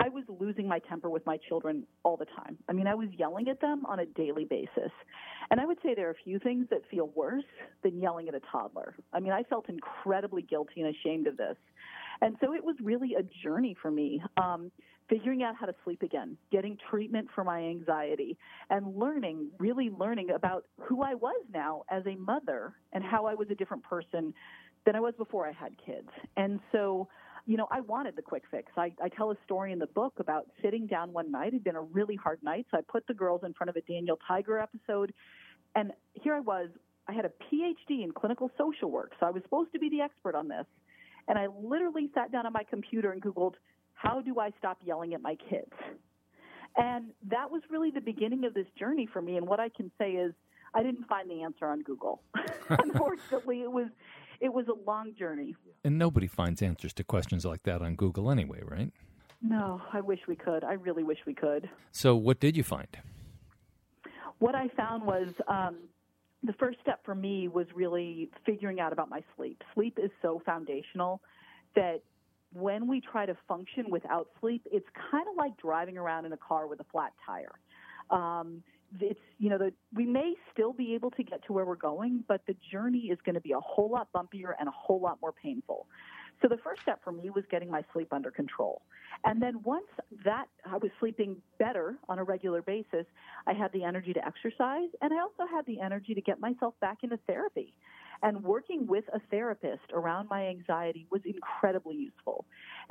I 0.00 0.08
was 0.08 0.24
losing 0.28 0.66
my 0.66 0.80
temper 0.80 1.08
with 1.08 1.24
my 1.24 1.36
children 1.48 1.84
all 2.02 2.16
the 2.16 2.24
time. 2.24 2.58
I 2.68 2.72
mean, 2.72 2.88
I 2.88 2.94
was 2.94 3.08
yelling 3.16 3.48
at 3.48 3.60
them 3.60 3.86
on 3.86 4.00
a 4.00 4.06
daily 4.06 4.44
basis. 4.44 4.90
And 5.50 5.60
I 5.60 5.66
would 5.66 5.78
say 5.82 5.94
there 5.94 6.08
are 6.08 6.12
a 6.12 6.24
few 6.24 6.38
things 6.40 6.66
that 6.70 6.80
feel 6.90 7.10
worse 7.14 7.44
than 7.82 8.00
yelling 8.00 8.28
at 8.28 8.34
a 8.34 8.40
toddler. 8.50 8.96
I 9.12 9.20
mean, 9.20 9.32
I 9.32 9.44
felt 9.44 9.68
incredibly 9.68 10.42
guilty 10.42 10.80
and 10.80 10.94
ashamed 10.94 11.28
of 11.28 11.36
this. 11.36 11.56
And 12.20 12.36
so 12.40 12.54
it 12.54 12.64
was 12.64 12.76
really 12.82 13.14
a 13.14 13.22
journey 13.44 13.76
for 13.80 13.90
me. 13.90 14.22
Um, 14.36 14.70
figuring 15.08 15.42
out 15.42 15.54
how 15.54 15.66
to 15.66 15.74
sleep 15.84 16.02
again, 16.02 16.36
getting 16.50 16.78
treatment 16.90 17.28
for 17.34 17.44
my 17.44 17.60
anxiety, 17.60 18.36
and 18.70 18.96
learning, 18.96 19.48
really 19.58 19.90
learning 19.90 20.30
about 20.30 20.64
who 20.80 21.02
I 21.02 21.14
was 21.14 21.44
now 21.52 21.82
as 21.90 22.02
a 22.06 22.14
mother 22.16 22.72
and 22.92 23.04
how 23.04 23.26
I 23.26 23.34
was 23.34 23.48
a 23.50 23.54
different 23.54 23.82
person 23.82 24.32
than 24.86 24.96
I 24.96 25.00
was 25.00 25.14
before 25.16 25.46
I 25.46 25.52
had 25.52 25.72
kids. 25.84 26.08
And 26.36 26.60
so, 26.72 27.08
you 27.46 27.56
know, 27.56 27.68
I 27.70 27.80
wanted 27.80 28.16
the 28.16 28.22
quick 28.22 28.44
fix. 28.50 28.72
I, 28.76 28.92
I 29.02 29.08
tell 29.08 29.30
a 29.30 29.36
story 29.44 29.72
in 29.72 29.78
the 29.78 29.86
book 29.86 30.14
about 30.18 30.46
sitting 30.62 30.86
down 30.86 31.12
one 31.12 31.30
night. 31.30 31.48
It 31.48 31.54
had 31.54 31.64
been 31.64 31.76
a 31.76 31.82
really 31.82 32.16
hard 32.16 32.42
night, 32.42 32.66
so 32.70 32.78
I 32.78 32.80
put 32.80 33.06
the 33.06 33.14
girls 33.14 33.42
in 33.44 33.52
front 33.52 33.70
of 33.70 33.76
a 33.76 33.82
Daniel 33.82 34.18
Tiger 34.26 34.58
episode, 34.58 35.12
and 35.74 35.92
here 36.14 36.34
I 36.34 36.40
was. 36.40 36.68
I 37.06 37.12
had 37.12 37.26
a 37.26 37.32
PhD 37.52 38.02
in 38.02 38.12
clinical 38.12 38.50
social 38.56 38.90
work, 38.90 39.12
so 39.20 39.26
I 39.26 39.30
was 39.30 39.42
supposed 39.42 39.72
to 39.74 39.78
be 39.78 39.90
the 39.90 40.00
expert 40.00 40.34
on 40.34 40.48
this. 40.48 40.64
And 41.28 41.38
I 41.38 41.48
literally 41.62 42.10
sat 42.14 42.32
down 42.32 42.46
on 42.46 42.52
my 42.52 42.64
computer 42.64 43.12
and 43.12 43.20
Googled 43.20 43.54
how 43.94 44.20
do 44.20 44.38
I 44.40 44.50
stop 44.58 44.78
yelling 44.84 45.14
at 45.14 45.22
my 45.22 45.36
kids? 45.48 45.72
And 46.76 47.10
that 47.30 47.50
was 47.50 47.62
really 47.70 47.90
the 47.90 48.00
beginning 48.00 48.44
of 48.44 48.54
this 48.54 48.66
journey 48.78 49.08
for 49.12 49.22
me. 49.22 49.36
And 49.36 49.46
what 49.46 49.60
I 49.60 49.68
can 49.68 49.90
say 49.98 50.12
is, 50.12 50.32
I 50.76 50.82
didn't 50.82 51.06
find 51.06 51.30
the 51.30 51.42
answer 51.42 51.66
on 51.66 51.82
Google. 51.82 52.20
Unfortunately, 52.68 53.62
it 53.62 53.70
was 53.70 53.86
it 54.40 54.52
was 54.52 54.66
a 54.66 54.90
long 54.90 55.14
journey. 55.16 55.54
And 55.84 55.98
nobody 55.98 56.26
finds 56.26 56.60
answers 56.62 56.92
to 56.94 57.04
questions 57.04 57.44
like 57.44 57.62
that 57.62 57.80
on 57.80 57.94
Google 57.94 58.28
anyway, 58.28 58.60
right? 58.64 58.92
No, 59.40 59.80
I 59.92 60.00
wish 60.00 60.18
we 60.26 60.34
could. 60.34 60.64
I 60.64 60.72
really 60.72 61.04
wish 61.04 61.18
we 61.26 61.34
could. 61.34 61.70
So, 61.92 62.16
what 62.16 62.40
did 62.40 62.56
you 62.56 62.64
find? 62.64 62.88
what 64.38 64.54
I 64.54 64.68
found 64.76 65.04
was 65.04 65.28
um, 65.48 65.76
the 66.42 66.52
first 66.54 66.78
step 66.82 67.00
for 67.04 67.14
me 67.14 67.48
was 67.48 67.66
really 67.74 68.30
figuring 68.44 68.80
out 68.80 68.92
about 68.92 69.08
my 69.08 69.22
sleep. 69.36 69.62
Sleep 69.74 69.98
is 70.02 70.10
so 70.22 70.42
foundational 70.44 71.20
that 71.76 72.02
when 72.54 72.86
we 72.88 73.00
try 73.00 73.26
to 73.26 73.36
function 73.46 73.86
without 73.90 74.28
sleep, 74.40 74.62
it's 74.70 74.86
kind 75.10 75.26
of 75.28 75.36
like 75.36 75.56
driving 75.58 75.98
around 75.98 76.24
in 76.24 76.32
a 76.32 76.36
car 76.36 76.66
with 76.66 76.80
a 76.80 76.84
flat 76.92 77.12
tire. 77.26 77.52
Um, 78.10 78.62
it's 79.00 79.20
you 79.38 79.50
know 79.50 79.58
the, 79.58 79.72
we 79.92 80.06
may 80.06 80.34
still 80.52 80.72
be 80.72 80.94
able 80.94 81.10
to 81.12 81.22
get 81.22 81.44
to 81.46 81.52
where 81.52 81.64
we're 81.64 81.74
going, 81.74 82.22
but 82.28 82.42
the 82.46 82.54
journey 82.70 83.08
is 83.10 83.18
going 83.24 83.34
to 83.34 83.40
be 83.40 83.52
a 83.52 83.60
whole 83.60 83.90
lot 83.90 84.08
bumpier 84.14 84.52
and 84.58 84.68
a 84.68 84.72
whole 84.72 85.00
lot 85.00 85.18
more 85.20 85.32
painful. 85.32 85.86
So 86.42 86.48
the 86.48 86.58
first 86.58 86.82
step 86.82 87.02
for 87.02 87.12
me 87.12 87.30
was 87.30 87.44
getting 87.50 87.70
my 87.70 87.82
sleep 87.92 88.12
under 88.12 88.30
control. 88.30 88.82
And 89.24 89.40
then 89.40 89.62
once 89.62 89.86
that 90.24 90.46
I 90.66 90.76
was 90.76 90.90
sleeping 90.98 91.36
better 91.58 91.96
on 92.08 92.18
a 92.18 92.24
regular 92.24 92.60
basis, 92.60 93.06
I 93.46 93.54
had 93.54 93.72
the 93.72 93.84
energy 93.84 94.12
to 94.12 94.26
exercise 94.26 94.88
and 95.00 95.12
I 95.12 95.20
also 95.20 95.50
had 95.50 95.64
the 95.66 95.80
energy 95.80 96.14
to 96.14 96.20
get 96.20 96.40
myself 96.40 96.74
back 96.80 96.98
into 97.02 97.18
therapy. 97.26 97.72
And 98.22 98.42
working 98.42 98.86
with 98.86 99.04
a 99.12 99.20
therapist 99.30 99.84
around 99.92 100.28
my 100.28 100.46
anxiety 100.48 101.06
was 101.10 101.22
incredibly 101.24 101.96
useful. 101.96 102.43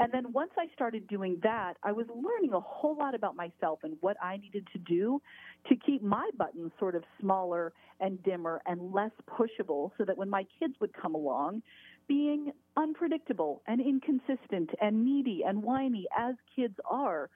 And 0.04 0.12
then 0.12 0.34
once 0.34 0.52
I 0.58 0.66
started 0.76 1.08
doing 1.08 1.40
that, 1.44 1.76
I 1.82 1.94
was 1.94 2.06
learning 2.10 2.52
a 2.52 2.60
whole 2.60 2.98
lot 2.98 3.16
about 3.16 3.38
myself 3.38 3.80
and 3.84 3.96
what 4.02 4.18
I 4.22 4.36
needed 4.36 4.68
to 4.74 4.80
do 4.80 5.22
to 5.70 5.78
keep 5.78 6.04
my 6.04 6.30
buttons 6.38 6.74
sort 6.78 6.96
of 6.96 7.06
smaller 7.22 7.72
and 8.02 8.22
dimmer 8.22 8.62
and 8.66 8.92
less 8.92 9.12
pushable 9.30 9.92
so 9.98 10.04
that 10.04 10.18
when 10.18 10.30
my 10.30 10.46
kids 10.60 10.74
would 10.82 10.92
come 10.94 11.16
along, 11.16 11.64
being 12.06 12.52
unpredictable 12.76 13.62
and 13.66 13.80
inconsistent 13.80 14.72
and 14.82 15.06
needy 15.06 15.44
and 15.48 15.64
whiny 15.64 16.06
as 16.20 16.36
kids 16.54 16.76
are, 16.84 17.30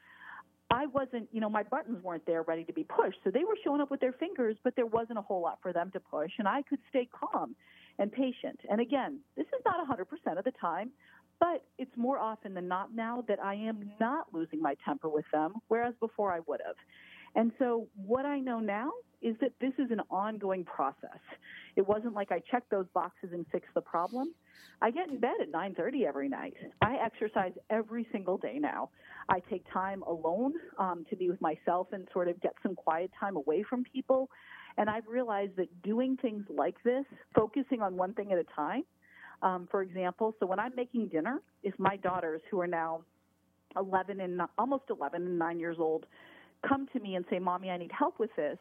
I 0.69 0.88
wasn't, 0.88 1.30
you 1.32 1.39
know, 1.39 1.49
my 1.49 1.63
buttons 1.63 2.03
weren't 2.03 2.25
there 2.25 2.41
ready 2.41 2.65
to 2.65 2.73
be 2.73 2.84
pushed. 2.84 3.19
So 3.23 3.32
they 3.32 3.45
were 3.45 3.56
showing 3.63 3.80
up 3.80 3.89
with 3.89 4.01
their 4.01 4.12
fingers, 4.12 4.58
but 4.65 4.75
there 4.75 4.86
wasn't 4.86 5.19
a 5.19 5.21
whole 5.21 5.41
lot 5.41 5.60
for 5.62 5.71
them 5.71 5.89
to 5.91 6.01
push. 6.01 6.32
And 6.38 6.49
I 6.49 6.63
could 6.63 6.80
stay 6.89 7.08
calm 7.17 7.56
and 7.97 8.12
patient. 8.12 8.60
And 8.69 8.82
again, 8.82 9.19
this 9.38 9.45
is 9.47 9.62
not 9.65 9.75
100% 9.88 10.38
of 10.38 10.43
the 10.43 10.51
time, 10.60 10.91
but 11.39 11.63
it's 11.78 11.95
more 11.95 12.19
often 12.19 12.54
than 12.54 12.67
not 12.67 12.93
now 12.93 13.23
that 13.28 13.39
I 13.43 13.56
am 13.56 13.91
not 14.00 14.34
losing 14.34 14.62
my 14.62 14.76
temper 14.86 15.10
with 15.10 15.26
them, 15.32 15.54
whereas 15.67 15.93
before 16.00 16.34
I 16.34 16.39
would 16.47 16.62
have. 16.65 16.76
And 17.36 17.52
so 17.60 17.88
what 17.95 18.26
I 18.26 18.39
know 18.39 18.60
now 18.60 18.91
is 19.21 19.36
that 19.41 19.52
this 19.60 19.73
is 19.78 19.91
an 19.91 20.02
ongoing 20.10 20.63
process. 20.63 21.19
It 21.76 21.88
wasn't 21.88 22.13
like 22.13 22.32
I 22.32 22.39
checked 22.52 22.71
those 22.71 22.88
boxes 22.93 23.30
and 23.34 23.45
fixed 23.52 23.73
the 23.76 23.82
problem. 23.82 24.34
I 24.82 24.91
get 24.91 25.10
in 25.10 25.19
bed 25.19 25.36
at 25.41 25.52
9:30 25.52 26.06
every 26.06 26.30
night. 26.30 26.56
I 26.82 26.97
exercise 26.97 27.54
every 27.69 28.08
single 28.12 28.38
day 28.38 28.60
now. 28.60 28.89
I 29.30 29.39
take 29.39 29.63
time 29.71 30.04
alone 30.04 30.54
um, 30.78 31.06
to 31.10 31.15
be 31.15 31.30
with 31.30 31.41
myself 31.41 31.88
and 31.91 32.08
sort 32.13 32.28
of 32.28 32.39
get 32.41 32.54
some 32.63 32.76
quiet 32.76 33.12
time 33.19 33.36
away 33.36 33.63
from 33.63 33.84
people. 33.84 34.30
And 34.78 34.89
I've 34.89 35.08
realized 35.08 35.56
that 35.58 35.82
doing 35.82 36.17
things 36.17 36.45
like 36.50 36.82
this, 36.84 37.06
focusing 37.36 37.82
on 37.82 37.97
one 37.97 38.13
thing 38.13 38.32
at 38.32 38.38
a 38.38 38.45
time, 38.56 38.84
um, 39.41 39.67
for 39.69 39.82
example, 39.82 40.36
so 40.39 40.45
when 40.45 40.60
I'm 40.60 40.76
making 40.76 41.08
dinner, 41.08 41.41
if 41.63 41.78
my 41.78 41.97
daughters, 41.97 42.41
who 42.50 42.60
are 42.62 42.67
now 42.67 43.02
11 43.76 44.19
and 44.19 44.41
almost 44.58 44.84
11 44.89 45.21
and 45.21 45.39
9 45.39 45.60
years 45.60 45.78
old, 45.80 46.06
come 46.67 46.88
to 46.93 47.00
me 47.00 47.15
and 47.15 47.26
say, 47.30 47.39
Mommy, 47.39 47.69
I 47.69 47.78
need 47.78 47.91
help 47.91 48.19
with 48.19 48.32
this, 48.36 48.58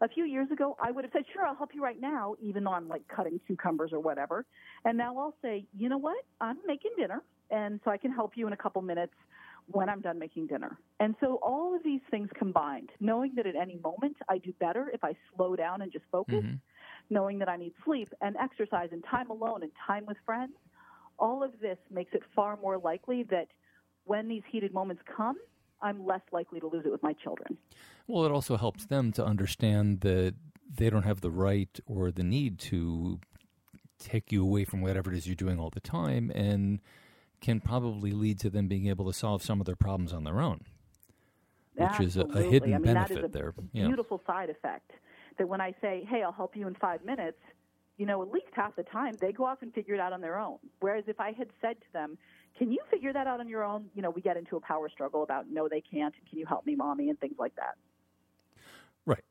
a 0.00 0.08
few 0.08 0.24
years 0.24 0.50
ago, 0.50 0.76
I 0.80 0.90
would 0.90 1.04
have 1.04 1.12
said, 1.12 1.24
Sure, 1.32 1.44
I'll 1.46 1.56
help 1.56 1.70
you 1.74 1.82
right 1.82 2.00
now, 2.00 2.36
even 2.40 2.64
though 2.64 2.72
I'm 2.72 2.88
like 2.88 3.02
cutting 3.08 3.40
cucumbers 3.46 3.92
or 3.92 4.00
whatever. 4.00 4.44
And 4.84 4.96
now 4.96 5.16
I'll 5.18 5.34
say, 5.42 5.64
You 5.76 5.88
know 5.88 5.98
what? 5.98 6.24
I'm 6.40 6.58
making 6.66 6.92
dinner, 6.96 7.22
and 7.50 7.80
so 7.84 7.90
I 7.90 7.96
can 7.96 8.12
help 8.12 8.32
you 8.36 8.46
in 8.46 8.52
a 8.52 8.56
couple 8.56 8.80
minutes 8.82 9.14
when 9.66 9.88
I'm 9.88 10.00
done 10.00 10.18
making 10.18 10.46
dinner. 10.46 10.78
And 11.00 11.14
so 11.20 11.38
all 11.42 11.74
of 11.74 11.82
these 11.82 12.00
things 12.10 12.28
combined, 12.38 12.90
knowing 13.00 13.34
that 13.36 13.46
at 13.46 13.54
any 13.54 13.78
moment 13.82 14.16
I 14.28 14.38
do 14.38 14.52
better 14.58 14.90
if 14.94 15.04
I 15.04 15.14
slow 15.36 15.56
down 15.56 15.82
and 15.82 15.92
just 15.92 16.04
focus, 16.10 16.36
mm-hmm. 16.36 16.54
Knowing 17.10 17.38
that 17.38 17.48
I 17.48 17.56
need 17.56 17.72
sleep 17.84 18.08
and 18.20 18.36
exercise 18.36 18.90
and 18.92 19.02
time 19.04 19.30
alone 19.30 19.62
and 19.62 19.72
time 19.86 20.06
with 20.06 20.16
friends, 20.24 20.52
all 21.18 21.42
of 21.42 21.52
this 21.60 21.78
makes 21.90 22.12
it 22.14 22.22
far 22.34 22.58
more 22.60 22.78
likely 22.78 23.24
that 23.24 23.48
when 24.04 24.28
these 24.28 24.42
heated 24.50 24.72
moments 24.72 25.02
come, 25.16 25.36
I'm 25.80 26.04
less 26.06 26.22
likely 26.32 26.60
to 26.60 26.66
lose 26.66 26.84
it 26.84 26.92
with 26.92 27.02
my 27.02 27.12
children. 27.12 27.56
Well, 28.06 28.24
it 28.24 28.32
also 28.32 28.56
helps 28.56 28.86
them 28.86 29.12
to 29.12 29.24
understand 29.24 30.00
that 30.00 30.34
they 30.68 30.90
don't 30.90 31.04
have 31.04 31.20
the 31.20 31.30
right 31.30 31.78
or 31.86 32.10
the 32.10 32.22
need 32.22 32.58
to 32.58 33.20
take 33.98 34.30
you 34.32 34.42
away 34.42 34.64
from 34.64 34.80
whatever 34.80 35.12
it 35.12 35.16
is 35.16 35.26
you're 35.26 35.36
doing 35.36 35.58
all 35.58 35.70
the 35.70 35.80
time 35.80 36.30
and 36.34 36.80
can 37.40 37.60
probably 37.60 38.12
lead 38.12 38.38
to 38.40 38.50
them 38.50 38.68
being 38.68 38.88
able 38.88 39.06
to 39.06 39.12
solve 39.12 39.42
some 39.42 39.60
of 39.60 39.66
their 39.66 39.76
problems 39.76 40.12
on 40.12 40.24
their 40.24 40.40
own, 40.40 40.60
which 41.74 41.88
Absolutely. 41.88 42.40
is 42.40 42.44
a, 42.44 42.46
a 42.46 42.50
hidden 42.50 42.74
I 42.74 42.78
mean, 42.78 42.82
benefit 42.82 43.14
that 43.14 43.18
is 43.18 43.24
a 43.24 43.28
there. 43.28 43.54
Beautiful 43.72 44.20
side 44.26 44.50
effect 44.50 44.92
that 45.38 45.48
when 45.48 45.60
I 45.60 45.74
say, 45.80 46.06
hey, 46.08 46.22
I'll 46.22 46.32
help 46.32 46.56
you 46.56 46.66
in 46.66 46.74
five 46.74 47.04
minutes, 47.04 47.38
you 47.96 48.06
know, 48.06 48.22
at 48.22 48.30
least 48.30 48.46
half 48.52 48.76
the 48.76 48.84
time 48.84 49.14
they 49.20 49.32
go 49.32 49.44
off 49.44 49.62
and 49.62 49.72
figure 49.74 49.94
it 49.94 50.00
out 50.00 50.12
on 50.12 50.20
their 50.20 50.38
own. 50.38 50.58
Whereas 50.80 51.04
if 51.08 51.20
I 51.20 51.32
had 51.32 51.48
said 51.60 51.80
to 51.80 51.92
them, 51.92 52.16
can 52.56 52.72
you 52.72 52.78
figure 52.90 53.12
that 53.12 53.26
out 53.26 53.40
on 53.40 53.48
your 53.48 53.64
own? 53.64 53.86
You 53.94 54.02
know, 54.02 54.10
we 54.10 54.20
get 54.20 54.36
into 54.36 54.56
a 54.56 54.60
power 54.60 54.88
struggle 54.88 55.22
about 55.22 55.46
no, 55.50 55.68
they 55.68 55.80
can't. 55.80 56.14
Can 56.28 56.38
you 56.38 56.46
help 56.46 56.66
me, 56.66 56.74
mommy, 56.74 57.08
and 57.08 57.18
things 57.18 57.36
like 57.38 57.54
that. 57.56 57.76
Right. 59.04 59.24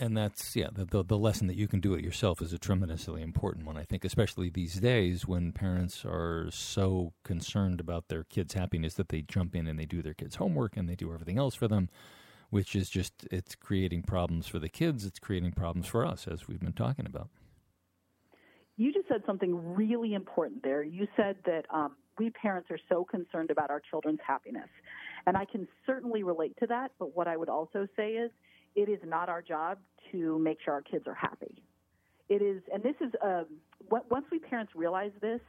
And 0.00 0.16
that's 0.16 0.54
yeah, 0.54 0.68
the, 0.72 1.02
the, 1.02 1.18
lesson 1.18 1.48
that 1.48 1.56
you 1.56 1.66
can 1.66 1.80
do 1.80 1.94
it 1.94 2.04
yourself 2.04 2.40
is 2.40 2.52
a 2.52 2.58
tremendously 2.58 3.20
important 3.20 3.66
one. 3.66 3.76
I 3.76 3.82
think, 3.82 4.04
especially 4.04 4.48
these 4.48 4.74
days 4.74 5.26
when 5.26 5.52
parents 5.52 6.04
are 6.04 6.48
so 6.52 7.14
concerned 7.24 7.80
about 7.80 8.06
their 8.08 8.22
kids' 8.24 8.54
happiness 8.54 8.94
that 8.94 9.08
they 9.08 9.22
jump 9.22 9.56
in 9.56 9.66
and 9.66 9.78
they 9.78 9.86
do 9.86 10.00
their 10.00 10.14
kids' 10.14 10.36
homework 10.36 10.76
and 10.76 10.88
they 10.88 10.94
do 10.94 11.12
everything 11.12 11.36
else 11.36 11.56
for 11.56 11.66
them, 11.66 11.88
which 12.50 12.74
is 12.74 12.88
just 12.88 13.26
it's 13.30 13.54
creating 13.54 14.02
problems 14.02 14.46
for 14.46 14.58
the 14.58 14.68
kids. 14.68 15.04
It's 15.04 15.18
creating 15.18 15.52
problems 15.52 15.86
for 15.86 16.06
us, 16.06 16.26
as 16.26 16.48
we've 16.48 16.60
been 16.60 16.72
talking 16.72 17.06
about. 17.06 17.28
You 18.76 18.92
just 18.92 19.08
said 19.08 19.22
something 19.26 19.74
really 19.74 20.14
important 20.14 20.62
there. 20.62 20.84
You 20.84 21.08
said 21.16 21.36
that 21.46 21.64
um, 21.74 21.96
we 22.18 22.30
parents 22.30 22.70
are 22.70 22.78
so 22.88 23.04
concerned 23.04 23.50
about 23.50 23.70
our 23.70 23.80
children's 23.90 24.20
happiness. 24.26 24.68
And 25.26 25.36
I 25.36 25.44
can 25.44 25.66
certainly 25.84 26.22
relate 26.22 26.56
to 26.60 26.66
that, 26.68 26.92
but 26.98 27.16
what 27.16 27.26
I 27.26 27.36
would 27.36 27.48
also 27.48 27.86
say 27.96 28.12
is 28.12 28.30
it 28.74 28.88
is 28.88 29.00
not 29.04 29.28
our 29.28 29.42
job 29.42 29.78
to 30.12 30.38
make 30.38 30.58
sure 30.64 30.74
our 30.74 30.82
kids 30.82 31.06
are 31.06 31.14
happy. 31.14 31.62
It 32.28 32.42
is, 32.42 32.62
and 32.72 32.82
this 32.82 32.94
is, 33.00 33.12
um, 33.22 33.46
once 33.90 34.26
we 34.30 34.38
parents 34.38 34.72
realize 34.74 35.10
this, 35.20 35.40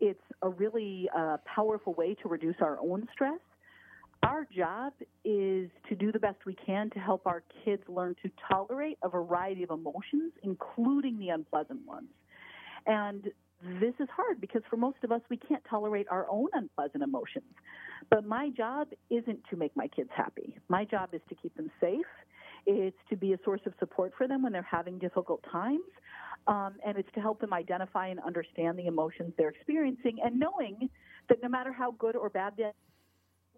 it's 0.00 0.22
a 0.40 0.48
really 0.48 1.08
uh, 1.16 1.36
powerful 1.44 1.94
way 1.94 2.14
to 2.22 2.28
reduce 2.28 2.56
our 2.60 2.78
own 2.80 3.06
stress. 3.12 3.38
Our 4.22 4.46
job 4.56 4.92
is 5.24 5.68
to 5.88 5.96
do 5.96 6.12
the 6.12 6.18
best 6.18 6.36
we 6.46 6.54
can 6.54 6.90
to 6.90 7.00
help 7.00 7.26
our 7.26 7.42
kids 7.64 7.82
learn 7.88 8.14
to 8.22 8.30
tolerate 8.48 8.98
a 9.02 9.08
variety 9.08 9.64
of 9.64 9.70
emotions, 9.70 10.32
including 10.44 11.18
the 11.18 11.30
unpleasant 11.30 11.84
ones. 11.84 12.08
And 12.86 13.24
this 13.80 13.94
is 13.98 14.08
hard 14.14 14.40
because 14.40 14.62
for 14.70 14.76
most 14.76 14.98
of 15.02 15.10
us, 15.10 15.22
we 15.28 15.36
can't 15.36 15.62
tolerate 15.68 16.06
our 16.10 16.26
own 16.30 16.48
unpleasant 16.52 17.02
emotions. 17.02 17.52
But 18.10 18.24
my 18.24 18.50
job 18.50 18.88
isn't 19.10 19.40
to 19.50 19.56
make 19.56 19.76
my 19.76 19.88
kids 19.88 20.10
happy. 20.14 20.56
My 20.68 20.84
job 20.84 21.10
is 21.12 21.20
to 21.28 21.34
keep 21.34 21.56
them 21.56 21.70
safe. 21.80 22.06
It's 22.64 22.96
to 23.10 23.16
be 23.16 23.32
a 23.32 23.38
source 23.44 23.60
of 23.66 23.72
support 23.80 24.12
for 24.16 24.28
them 24.28 24.42
when 24.42 24.52
they're 24.52 24.66
having 24.68 24.98
difficult 24.98 25.44
times. 25.50 25.80
Um, 26.46 26.74
and 26.84 26.96
it's 26.96 27.10
to 27.14 27.20
help 27.20 27.40
them 27.40 27.52
identify 27.52 28.08
and 28.08 28.20
understand 28.20 28.78
the 28.78 28.86
emotions 28.86 29.32
they're 29.36 29.50
experiencing 29.50 30.18
and 30.24 30.38
knowing 30.38 30.88
that 31.28 31.38
no 31.42 31.48
matter 31.48 31.72
how 31.72 31.92
good 31.92 32.16
or 32.16 32.30
bad 32.30 32.54
that 32.58 32.74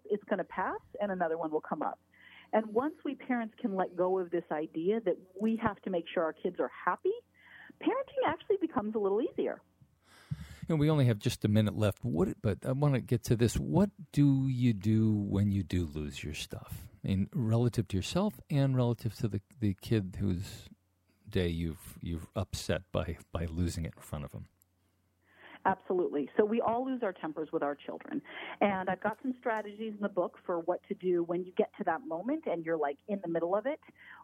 it's 0.09 0.23
going 0.25 0.39
to 0.39 0.45
pass 0.45 0.79
and 1.01 1.11
another 1.11 1.37
one 1.37 1.51
will 1.51 1.61
come 1.61 1.81
up. 1.81 1.99
And 2.53 2.65
once 2.67 2.95
we 3.03 3.15
parents 3.15 3.53
can 3.59 3.75
let 3.75 3.95
go 3.95 4.19
of 4.19 4.31
this 4.31 4.43
idea 4.51 5.01
that 5.01 5.17
we 5.39 5.57
have 5.57 5.81
to 5.81 5.89
make 5.89 6.05
sure 6.13 6.23
our 6.23 6.33
kids 6.33 6.59
are 6.59 6.71
happy, 6.85 7.13
parenting 7.81 8.27
actually 8.27 8.57
becomes 8.61 8.95
a 8.95 8.99
little 8.99 9.21
easier. 9.21 9.61
And 10.67 10.79
we 10.79 10.89
only 10.89 11.05
have 11.05 11.19
just 11.19 11.45
a 11.45 11.47
minute 11.47 11.77
left. 11.77 12.03
What, 12.03 12.41
but 12.41 12.59
I 12.65 12.71
want 12.71 12.95
to 12.95 13.01
get 13.01 13.23
to 13.25 13.35
this. 13.35 13.55
What 13.55 13.89
do 14.11 14.47
you 14.47 14.73
do 14.73 15.11
when 15.11 15.51
you 15.51 15.63
do 15.63 15.85
lose 15.85 16.23
your 16.23 16.33
stuff? 16.33 16.87
I 17.03 17.09
mean, 17.09 17.29
relative 17.33 17.87
to 17.89 17.97
yourself 17.97 18.39
and 18.49 18.75
relative 18.75 19.13
to 19.17 19.27
the 19.27 19.41
the 19.59 19.75
kid 19.79 20.17
whose 20.19 20.69
day 21.29 21.49
you've 21.49 21.99
you've 22.01 22.27
upset 22.35 22.81
by 22.91 23.17
by 23.31 23.45
losing 23.45 23.85
it 23.85 23.93
in 23.95 24.01
front 24.01 24.25
of 24.25 24.31
them. 24.31 24.47
Absolutely. 25.65 26.29
So 26.37 26.45
we 26.45 26.61
all 26.61 26.85
lose 26.85 27.01
our 27.01 27.11
tempers 27.11 27.49
with 27.51 27.63
our 27.63 27.73
children. 27.75 28.21
And 28.61 28.87
I've 28.87 29.01
got 29.01 29.17
some 29.23 29.33
strategies 29.39 29.93
in 29.95 30.01
the 30.01 30.09
book 30.09 30.37
for 30.45 30.59
what 30.59 30.79
to 30.87 30.93
do 30.93 31.23
when 31.23 31.43
you 31.43 31.51
get 31.57 31.71
to 31.79 31.83
that 31.85 32.01
moment 32.07 32.43
and 32.45 32.63
you're 32.63 32.77
like 32.77 32.97
in 33.07 33.19
the 33.23 33.27
middle 33.27 33.55
of 33.55 33.65
it 33.65 33.79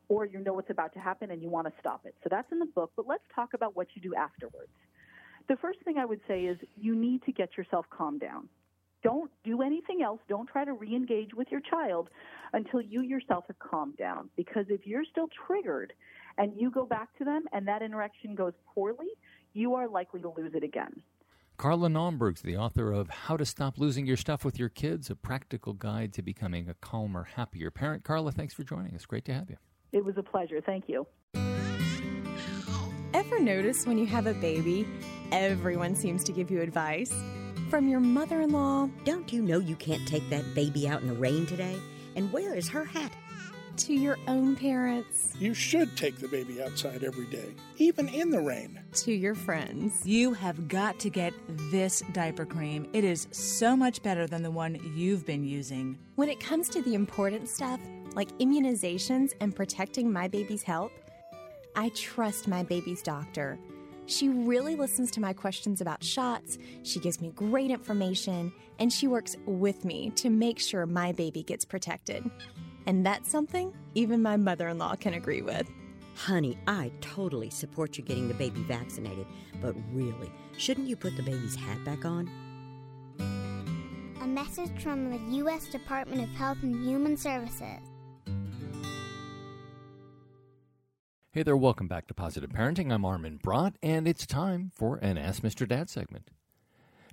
or 0.07 0.25
you 0.25 0.39
know 0.39 0.53
what's 0.53 0.69
about 0.69 0.93
to 0.93 0.99
happen 0.99 1.31
and 1.31 1.41
you 1.41 1.49
want 1.49 1.65
to 1.65 1.73
stop 1.79 2.01
it. 2.05 2.13
So 2.23 2.27
that's 2.29 2.51
in 2.51 2.59
the 2.59 2.67
book, 2.67 2.91
but 2.95 3.07
let's 3.07 3.23
talk 3.33 3.55
about 3.55 3.75
what 3.75 3.87
you 3.95 4.01
do 4.03 4.13
afterwards. 4.13 4.69
The 5.49 5.55
first 5.57 5.79
thing 5.83 5.97
I 5.97 6.05
would 6.05 6.21
say 6.27 6.43
is 6.43 6.57
you 6.79 6.95
need 6.95 7.23
to 7.23 7.31
get 7.31 7.57
yourself 7.57 7.85
calmed 7.89 8.21
down. 8.21 8.47
Don't 9.03 9.31
do 9.43 9.63
anything 9.63 10.03
else. 10.03 10.19
Don't 10.29 10.47
try 10.47 10.63
to 10.63 10.73
re 10.73 10.95
engage 10.95 11.33
with 11.33 11.47
your 11.49 11.61
child 11.61 12.09
until 12.53 12.81
you 12.81 13.01
yourself 13.01 13.45
have 13.47 13.57
calmed 13.57 13.97
down. 13.97 14.29
Because 14.37 14.65
if 14.69 14.85
you're 14.85 15.05
still 15.09 15.27
triggered 15.47 15.91
and 16.37 16.53
you 16.55 16.69
go 16.69 16.85
back 16.85 17.09
to 17.17 17.25
them 17.25 17.45
and 17.51 17.67
that 17.67 17.81
interaction 17.81 18.35
goes 18.35 18.53
poorly, 18.75 19.07
you 19.53 19.73
are 19.73 19.87
likely 19.87 20.21
to 20.21 20.31
lose 20.37 20.51
it 20.53 20.63
again. 20.63 21.01
Carla 21.61 21.89
Naumburg's 21.89 22.41
the 22.41 22.57
author 22.57 22.91
of 22.91 23.07
How 23.11 23.37
to 23.37 23.45
Stop 23.45 23.77
Losing 23.77 24.07
Your 24.07 24.17
Stuff 24.17 24.43
with 24.43 24.57
Your 24.57 24.67
Kids, 24.67 25.11
a 25.11 25.15
practical 25.15 25.73
guide 25.73 26.11
to 26.13 26.23
becoming 26.23 26.67
a 26.67 26.73
calmer, 26.73 27.27
happier 27.35 27.69
parent. 27.69 28.03
Carla, 28.03 28.31
thanks 28.31 28.51
for 28.51 28.63
joining 28.63 28.95
us. 28.95 29.05
Great 29.05 29.25
to 29.25 29.33
have 29.35 29.47
you. 29.47 29.57
It 29.91 30.03
was 30.03 30.17
a 30.17 30.23
pleasure. 30.23 30.59
Thank 30.59 30.85
you. 30.89 31.05
Ever 33.13 33.39
notice 33.39 33.85
when 33.85 33.99
you 33.99 34.07
have 34.07 34.25
a 34.25 34.33
baby, 34.33 34.87
everyone 35.31 35.93
seems 35.93 36.23
to 36.23 36.31
give 36.31 36.49
you 36.49 36.61
advice? 36.61 37.13
From 37.69 37.87
your 37.87 37.99
mother 37.99 38.41
in 38.41 38.49
law. 38.49 38.89
Don't 39.05 39.31
you 39.31 39.43
know 39.43 39.59
you 39.59 39.75
can't 39.75 40.07
take 40.07 40.27
that 40.31 40.55
baby 40.55 40.87
out 40.87 41.03
in 41.03 41.07
the 41.09 41.13
rain 41.13 41.45
today? 41.45 41.77
And 42.15 42.33
where 42.33 42.55
is 42.55 42.69
her 42.69 42.85
hat? 42.85 43.13
To 43.77 43.93
your 43.93 44.17
own 44.27 44.55
parents. 44.55 45.33
You 45.39 45.53
should 45.53 45.95
take 45.97 46.17
the 46.17 46.27
baby 46.27 46.61
outside 46.61 47.03
every 47.03 47.25
day, 47.25 47.55
even 47.77 48.07
in 48.09 48.29
the 48.29 48.39
rain. 48.39 48.79
To 48.93 49.11
your 49.11 49.33
friends. 49.33 50.05
You 50.05 50.33
have 50.33 50.67
got 50.67 50.99
to 50.99 51.09
get 51.09 51.33
this 51.71 52.03
diaper 52.11 52.45
cream. 52.45 52.87
It 52.93 53.03
is 53.03 53.27
so 53.31 53.75
much 53.75 54.03
better 54.03 54.27
than 54.27 54.43
the 54.43 54.51
one 54.51 54.79
you've 54.95 55.25
been 55.25 55.43
using. 55.43 55.97
When 56.15 56.29
it 56.29 56.39
comes 56.39 56.69
to 56.69 56.81
the 56.81 56.93
important 56.93 57.47
stuff, 57.49 57.79
like 58.13 58.29
immunizations 58.37 59.33
and 59.39 59.55
protecting 59.55 60.11
my 60.11 60.27
baby's 60.27 60.63
health, 60.63 60.91
I 61.75 61.89
trust 61.89 62.47
my 62.47 62.63
baby's 62.63 63.01
doctor. 63.01 63.57
She 64.05 64.29
really 64.29 64.75
listens 64.75 65.09
to 65.11 65.21
my 65.21 65.31
questions 65.31 65.79
about 65.79 66.03
shots, 66.03 66.57
she 66.83 66.99
gives 66.99 67.21
me 67.21 67.29
great 67.29 67.71
information, 67.71 68.51
and 68.77 68.91
she 68.91 69.07
works 69.07 69.37
with 69.45 69.85
me 69.85 70.09
to 70.17 70.29
make 70.29 70.59
sure 70.59 70.85
my 70.85 71.13
baby 71.13 71.43
gets 71.43 71.63
protected. 71.63 72.29
And 72.87 73.05
that's 73.05 73.29
something 73.29 73.73
even 73.95 74.21
my 74.21 74.37
mother 74.37 74.67
in 74.69 74.77
law 74.77 74.95
can 74.95 75.13
agree 75.13 75.41
with. 75.41 75.69
Honey, 76.15 76.57
I 76.67 76.91
totally 77.01 77.49
support 77.49 77.97
you 77.97 78.03
getting 78.03 78.27
the 78.27 78.33
baby 78.33 78.61
vaccinated, 78.63 79.25
but 79.61 79.75
really, 79.91 80.31
shouldn't 80.57 80.87
you 80.87 80.95
put 80.95 81.15
the 81.15 81.23
baby's 81.23 81.55
hat 81.55 81.83
back 81.83 82.05
on? 82.05 82.29
A 84.21 84.27
message 84.27 84.71
from 84.81 85.09
the 85.09 85.37
U.S. 85.37 85.67
Department 85.67 86.21
of 86.21 86.29
Health 86.29 86.57
and 86.63 86.85
Human 86.85 87.17
Services. 87.17 87.79
Hey 91.33 91.43
there, 91.43 91.55
welcome 91.55 91.87
back 91.87 92.07
to 92.07 92.13
Positive 92.13 92.49
Parenting. 92.49 92.91
I'm 92.91 93.05
Armin 93.05 93.39
Brott, 93.41 93.75
and 93.81 94.05
it's 94.05 94.25
time 94.25 94.69
for 94.75 94.97
an 94.97 95.17
Ask 95.17 95.41
Mr. 95.43 95.65
Dad 95.65 95.89
segment. 95.89 96.29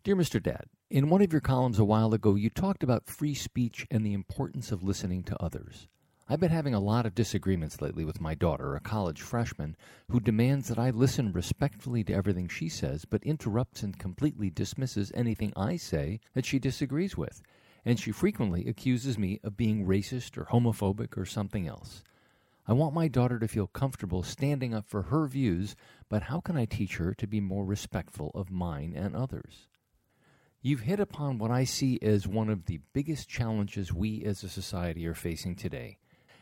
Dear 0.02 0.16
Mr. 0.16 0.42
Dad, 0.42 0.64
in 0.90 1.10
one 1.10 1.20
of 1.20 1.32
your 1.32 1.42
columns 1.42 1.78
a 1.78 1.84
while 1.84 2.14
ago, 2.14 2.34
you 2.34 2.48
talked 2.48 2.82
about 2.82 3.10
free 3.10 3.34
speech 3.34 3.86
and 3.90 4.06
the 4.06 4.14
importance 4.14 4.72
of 4.72 4.82
listening 4.82 5.22
to 5.22 5.42
others. 5.42 5.86
I've 6.30 6.40
been 6.40 6.50
having 6.50 6.72
a 6.72 6.80
lot 6.80 7.04
of 7.04 7.14
disagreements 7.14 7.82
lately 7.82 8.06
with 8.06 8.22
my 8.22 8.34
daughter, 8.34 8.74
a 8.74 8.80
college 8.80 9.20
freshman, 9.20 9.76
who 10.10 10.18
demands 10.18 10.68
that 10.68 10.78
I 10.78 10.88
listen 10.88 11.30
respectfully 11.30 12.04
to 12.04 12.14
everything 12.14 12.48
she 12.48 12.70
says, 12.70 13.04
but 13.04 13.22
interrupts 13.22 13.82
and 13.82 13.98
completely 13.98 14.48
dismisses 14.48 15.12
anything 15.14 15.52
I 15.54 15.76
say 15.76 16.20
that 16.32 16.46
she 16.46 16.58
disagrees 16.58 17.18
with. 17.18 17.42
And 17.84 18.00
she 18.00 18.10
frequently 18.10 18.66
accuses 18.66 19.18
me 19.18 19.40
of 19.44 19.58
being 19.58 19.86
racist 19.86 20.38
or 20.38 20.46
homophobic 20.46 21.18
or 21.18 21.26
something 21.26 21.68
else. 21.68 22.02
I 22.66 22.72
want 22.72 22.94
my 22.94 23.08
daughter 23.08 23.38
to 23.38 23.48
feel 23.48 23.66
comfortable 23.66 24.22
standing 24.22 24.72
up 24.72 24.86
for 24.86 25.02
her 25.02 25.26
views, 25.26 25.76
but 26.08 26.24
how 26.24 26.40
can 26.40 26.56
I 26.56 26.64
teach 26.64 26.96
her 26.96 27.12
to 27.12 27.26
be 27.26 27.40
more 27.40 27.66
respectful 27.66 28.30
of 28.34 28.50
mine 28.50 28.94
and 28.96 29.14
others? 29.14 29.67
You've 30.60 30.80
hit 30.80 30.98
upon 30.98 31.38
what 31.38 31.52
I 31.52 31.62
see 31.62 32.00
as 32.02 32.26
one 32.26 32.48
of 32.48 32.66
the 32.66 32.80
biggest 32.92 33.28
challenges 33.28 33.92
we 33.92 34.24
as 34.24 34.42
a 34.42 34.48
society 34.48 35.06
are 35.06 35.14
facing 35.14 35.54
today. 35.54 35.98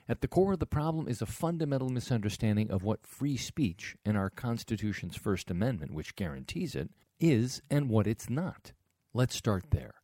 At 0.09 0.23
the 0.23 0.29
core 0.29 0.55
of 0.55 0.59
the 0.59 0.65
problem 0.65 1.07
is 1.07 1.21
a 1.21 1.27
fundamental 1.27 1.91
misunderstanding 1.91 2.71
of 2.71 2.83
what 2.83 3.07
free 3.07 3.37
speech 3.37 3.95
in 4.07 4.17
our 4.17 4.31
Constitution's 4.31 5.17
First 5.17 5.51
Amendment, 5.51 5.93
which 5.93 6.17
guarantees 6.17 6.75
it, 6.75 6.89
is 7.21 7.61
and 7.69 7.91
what 7.91 8.07
it's 8.07 8.31
not. 8.31 8.73
Let's 9.13 9.37
start 9.37 9.65
there. 9.71 9.97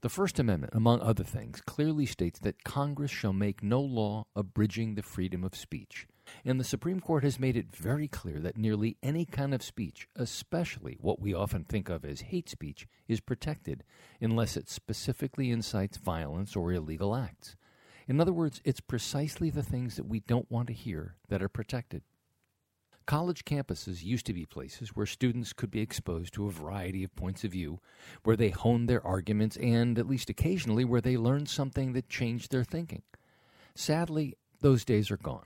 The 0.00 0.08
First 0.08 0.40
Amendment, 0.40 0.72
among 0.74 1.00
other 1.00 1.24
things, 1.24 1.60
clearly 1.60 2.06
states 2.06 2.40
that 2.40 2.64
Congress 2.64 3.12
shall 3.12 3.32
make 3.32 3.62
no 3.62 3.80
law 3.80 4.26
abridging 4.34 4.96
the 4.96 5.02
freedom 5.02 5.44
of 5.44 5.54
speech. 5.54 6.08
And 6.44 6.58
the 6.58 6.64
Supreme 6.64 7.00
Court 7.00 7.24
has 7.24 7.38
made 7.38 7.56
it 7.56 7.74
very 7.74 8.08
clear 8.08 8.38
that 8.40 8.56
nearly 8.56 8.96
any 9.02 9.24
kind 9.24 9.54
of 9.54 9.62
speech, 9.62 10.08
especially 10.16 10.96
what 11.00 11.20
we 11.20 11.34
often 11.34 11.64
think 11.64 11.88
of 11.88 12.04
as 12.04 12.22
hate 12.22 12.48
speech, 12.48 12.86
is 13.08 13.20
protected 13.20 13.84
unless 14.20 14.56
it 14.56 14.68
specifically 14.68 15.50
incites 15.50 15.96
violence 15.96 16.56
or 16.56 16.72
illegal 16.72 17.14
acts. 17.14 17.56
In 18.06 18.20
other 18.20 18.32
words, 18.32 18.60
it's 18.64 18.80
precisely 18.80 19.50
the 19.50 19.62
things 19.62 19.96
that 19.96 20.06
we 20.06 20.20
don't 20.20 20.50
want 20.50 20.68
to 20.68 20.74
hear 20.74 21.16
that 21.28 21.42
are 21.42 21.48
protected. 21.48 22.02
College 23.06 23.44
campuses 23.44 24.02
used 24.02 24.24
to 24.26 24.32
be 24.32 24.46
places 24.46 24.90
where 24.90 25.04
students 25.04 25.52
could 25.52 25.70
be 25.70 25.80
exposed 25.80 26.32
to 26.34 26.46
a 26.46 26.50
variety 26.50 27.04
of 27.04 27.14
points 27.14 27.44
of 27.44 27.52
view, 27.52 27.80
where 28.22 28.36
they 28.36 28.48
honed 28.48 28.88
their 28.88 29.06
arguments, 29.06 29.58
and, 29.58 29.98
at 29.98 30.08
least 30.08 30.30
occasionally, 30.30 30.86
where 30.86 31.02
they 31.02 31.18
learned 31.18 31.48
something 31.48 31.92
that 31.92 32.08
changed 32.08 32.50
their 32.50 32.64
thinking. 32.64 33.02
Sadly, 33.74 34.34
those 34.60 34.86
days 34.86 35.10
are 35.10 35.18
gone. 35.18 35.44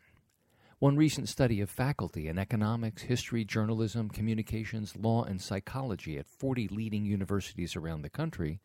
One 0.80 0.96
recent 0.96 1.28
study 1.28 1.60
of 1.60 1.70
faculty 1.70 2.28
in 2.28 2.38
economics, 2.38 3.02
history, 3.02 3.44
journalism, 3.44 4.08
communications, 4.08 4.94
law, 4.96 5.24
and 5.24 5.42
psychology 5.42 6.16
at 6.18 6.28
40 6.28 6.68
leading 6.68 7.04
universities 7.04 7.74
around 7.74 8.02
the 8.02 8.08
country 8.08 8.60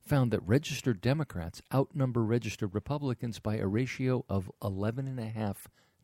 found 0.00 0.30
that 0.30 0.40
registered 0.48 1.02
Democrats 1.02 1.60
outnumber 1.74 2.24
registered 2.24 2.74
Republicans 2.74 3.38
by 3.38 3.58
a 3.58 3.66
ratio 3.66 4.24
of 4.30 4.50
11.5 4.62 5.56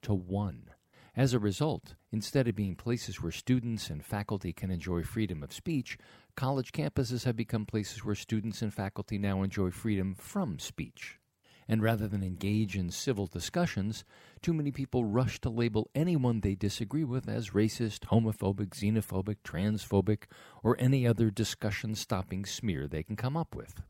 to 0.03 0.13
1. 0.13 0.71
As 1.17 1.33
a 1.33 1.39
result, 1.39 1.95
instead 2.13 2.47
of 2.47 2.55
being 2.55 2.77
places 2.77 3.23
where 3.23 3.33
students 3.33 3.89
and 3.89 4.05
faculty 4.05 4.53
can 4.53 4.71
enjoy 4.71 5.03
freedom 5.03 5.43
of 5.43 5.55
speech, 5.55 5.97
college 6.37 6.73
campuses 6.73 7.25
have 7.25 7.37
become 7.37 7.65
places 7.65 8.05
where 8.05 8.15
students 8.15 8.61
and 8.61 8.75
faculty 8.75 9.17
now 9.17 9.43
enjoy 9.43 9.71
freedom 9.71 10.15
from 10.15 10.59
speech. 10.59 11.21
And 11.69 11.83
rather 11.83 12.07
than 12.07 12.23
engage 12.23 12.77
in 12.77 12.91
civil 12.91 13.27
discussions, 13.27 14.05
too 14.43 14.53
many 14.53 14.71
people 14.71 15.05
rush 15.05 15.41
to 15.41 15.51
label 15.51 15.91
anyone 15.95 16.41
they 16.41 16.55
disagree 16.55 17.05
with 17.05 17.29
as 17.29 17.51
racist, 17.51 18.01
homophobic, 18.01 18.71
xenophobic, 18.71 19.37
transphobic, 19.45 20.25
or 20.63 20.77
any 20.79 21.07
other 21.07 21.31
discussion 21.31 21.95
stopping 21.95 22.45
smear 22.45 22.87
they 22.87 23.03
can 23.03 23.17
come 23.17 23.37
up 23.37 23.55
with. 23.55 23.83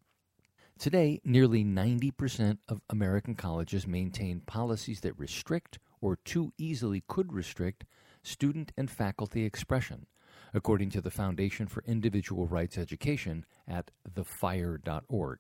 Today, 0.79 1.21
nearly 1.25 1.65
90% 1.65 2.59
of 2.69 2.81
American 2.91 3.35
colleges 3.35 3.87
maintain 3.87 4.41
policies 4.41 5.01
that 5.01 5.19
restrict 5.19 5.79
or 6.01 6.17
too 6.17 6.53
easily 6.59 7.03
could 7.09 7.33
restrict 7.33 7.85
student 8.23 8.73
and 8.77 8.91
faculty 8.91 9.45
expression, 9.45 10.07
according 10.53 10.91
to 10.91 11.01
the 11.01 11.11
Foundation 11.11 11.67
for 11.67 11.83
Individual 11.87 12.47
Rights 12.47 12.77
Education 12.77 13.47
at 13.69 13.91
thefire.org. 14.09 15.39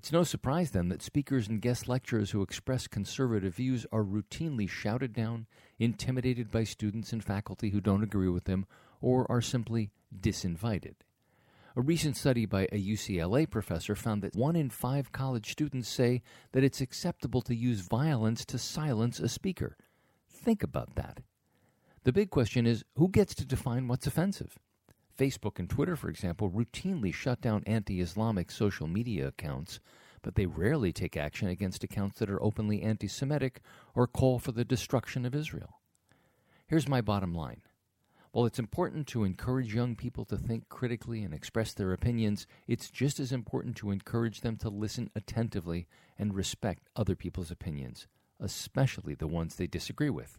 It's 0.00 0.12
no 0.12 0.22
surprise 0.22 0.70
then 0.70 0.88
that 0.88 1.02
speakers 1.02 1.46
and 1.46 1.60
guest 1.60 1.86
lecturers 1.86 2.30
who 2.30 2.40
express 2.40 2.86
conservative 2.86 3.56
views 3.56 3.84
are 3.92 4.02
routinely 4.02 4.66
shouted 4.66 5.12
down, 5.12 5.46
intimidated 5.78 6.50
by 6.50 6.64
students 6.64 7.12
and 7.12 7.22
faculty 7.22 7.68
who 7.68 7.82
don't 7.82 8.02
agree 8.02 8.30
with 8.30 8.44
them, 8.44 8.64
or 9.02 9.30
are 9.30 9.42
simply 9.42 9.90
disinvited. 10.18 10.94
A 11.76 11.82
recent 11.82 12.16
study 12.16 12.46
by 12.46 12.62
a 12.72 12.82
UCLA 12.82 13.48
professor 13.50 13.94
found 13.94 14.22
that 14.22 14.34
one 14.34 14.56
in 14.56 14.70
five 14.70 15.12
college 15.12 15.50
students 15.50 15.90
say 15.90 16.22
that 16.52 16.64
it's 16.64 16.80
acceptable 16.80 17.42
to 17.42 17.54
use 17.54 17.80
violence 17.80 18.46
to 18.46 18.56
silence 18.56 19.20
a 19.20 19.28
speaker. 19.28 19.76
Think 20.26 20.62
about 20.62 20.94
that. 20.94 21.20
The 22.04 22.12
big 22.12 22.30
question 22.30 22.66
is 22.66 22.84
who 22.96 23.10
gets 23.10 23.34
to 23.34 23.44
define 23.44 23.86
what's 23.86 24.06
offensive? 24.06 24.58
Facebook 25.20 25.58
and 25.58 25.68
Twitter, 25.68 25.96
for 25.96 26.08
example, 26.08 26.50
routinely 26.50 27.12
shut 27.12 27.42
down 27.42 27.62
anti 27.66 28.00
Islamic 28.00 28.50
social 28.50 28.86
media 28.86 29.28
accounts, 29.28 29.78
but 30.22 30.34
they 30.34 30.46
rarely 30.46 30.94
take 30.94 31.14
action 31.14 31.46
against 31.48 31.84
accounts 31.84 32.18
that 32.18 32.30
are 32.30 32.42
openly 32.42 32.80
anti 32.80 33.06
Semitic 33.06 33.60
or 33.94 34.06
call 34.06 34.38
for 34.38 34.52
the 34.52 34.64
destruction 34.64 35.26
of 35.26 35.34
Israel. 35.34 35.80
Here's 36.66 36.88
my 36.88 37.02
bottom 37.02 37.34
line 37.34 37.60
while 38.32 38.46
it's 38.46 38.58
important 38.60 39.08
to 39.08 39.24
encourage 39.24 39.74
young 39.74 39.96
people 39.96 40.24
to 40.26 40.38
think 40.38 40.68
critically 40.68 41.22
and 41.22 41.34
express 41.34 41.74
their 41.74 41.92
opinions, 41.92 42.46
it's 42.68 42.88
just 42.88 43.18
as 43.18 43.32
important 43.32 43.76
to 43.76 43.90
encourage 43.90 44.40
them 44.40 44.56
to 44.58 44.68
listen 44.70 45.10
attentively 45.16 45.88
and 46.16 46.32
respect 46.32 46.88
other 46.94 47.16
people's 47.16 47.50
opinions, 47.50 48.06
especially 48.38 49.14
the 49.14 49.26
ones 49.26 49.56
they 49.56 49.66
disagree 49.66 50.10
with. 50.10 50.38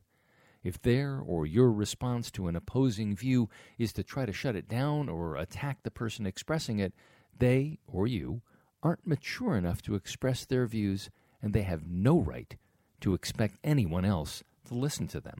If 0.63 0.82
their 0.82 1.19
or 1.19 1.45
your 1.45 1.71
response 1.71 2.30
to 2.32 2.47
an 2.47 2.56
opposing 2.56 3.15
view 3.15 3.50
is 3.78 3.93
to 3.93 4.04
try 4.04 4.26
to 4.26 4.34
shut 4.34 4.56
it 4.56 4.67
down 4.67 5.10
or 5.10 5.36
attack 5.36 5.84
the 5.84 5.91
person 5.91 6.26
expressing 6.26 6.80
it, 6.80 6.93
they 7.38 7.80
or 7.88 8.06
you 8.08 8.41
aren't 8.84 9.08
mature 9.08 9.56
enough 9.56 9.82
to 9.84 9.95
express 9.95 10.45
their 10.45 10.67
views 10.67 11.10
and 11.41 11.54
they 11.54 11.63
have 11.63 11.88
no 11.88 12.19
right 12.19 12.56
to 13.02 13.13
expect 13.13 13.58
anyone 13.63 14.06
else 14.06 14.43
to 14.65 14.76
listen 14.76 15.08
to 15.08 15.19
them. 15.19 15.39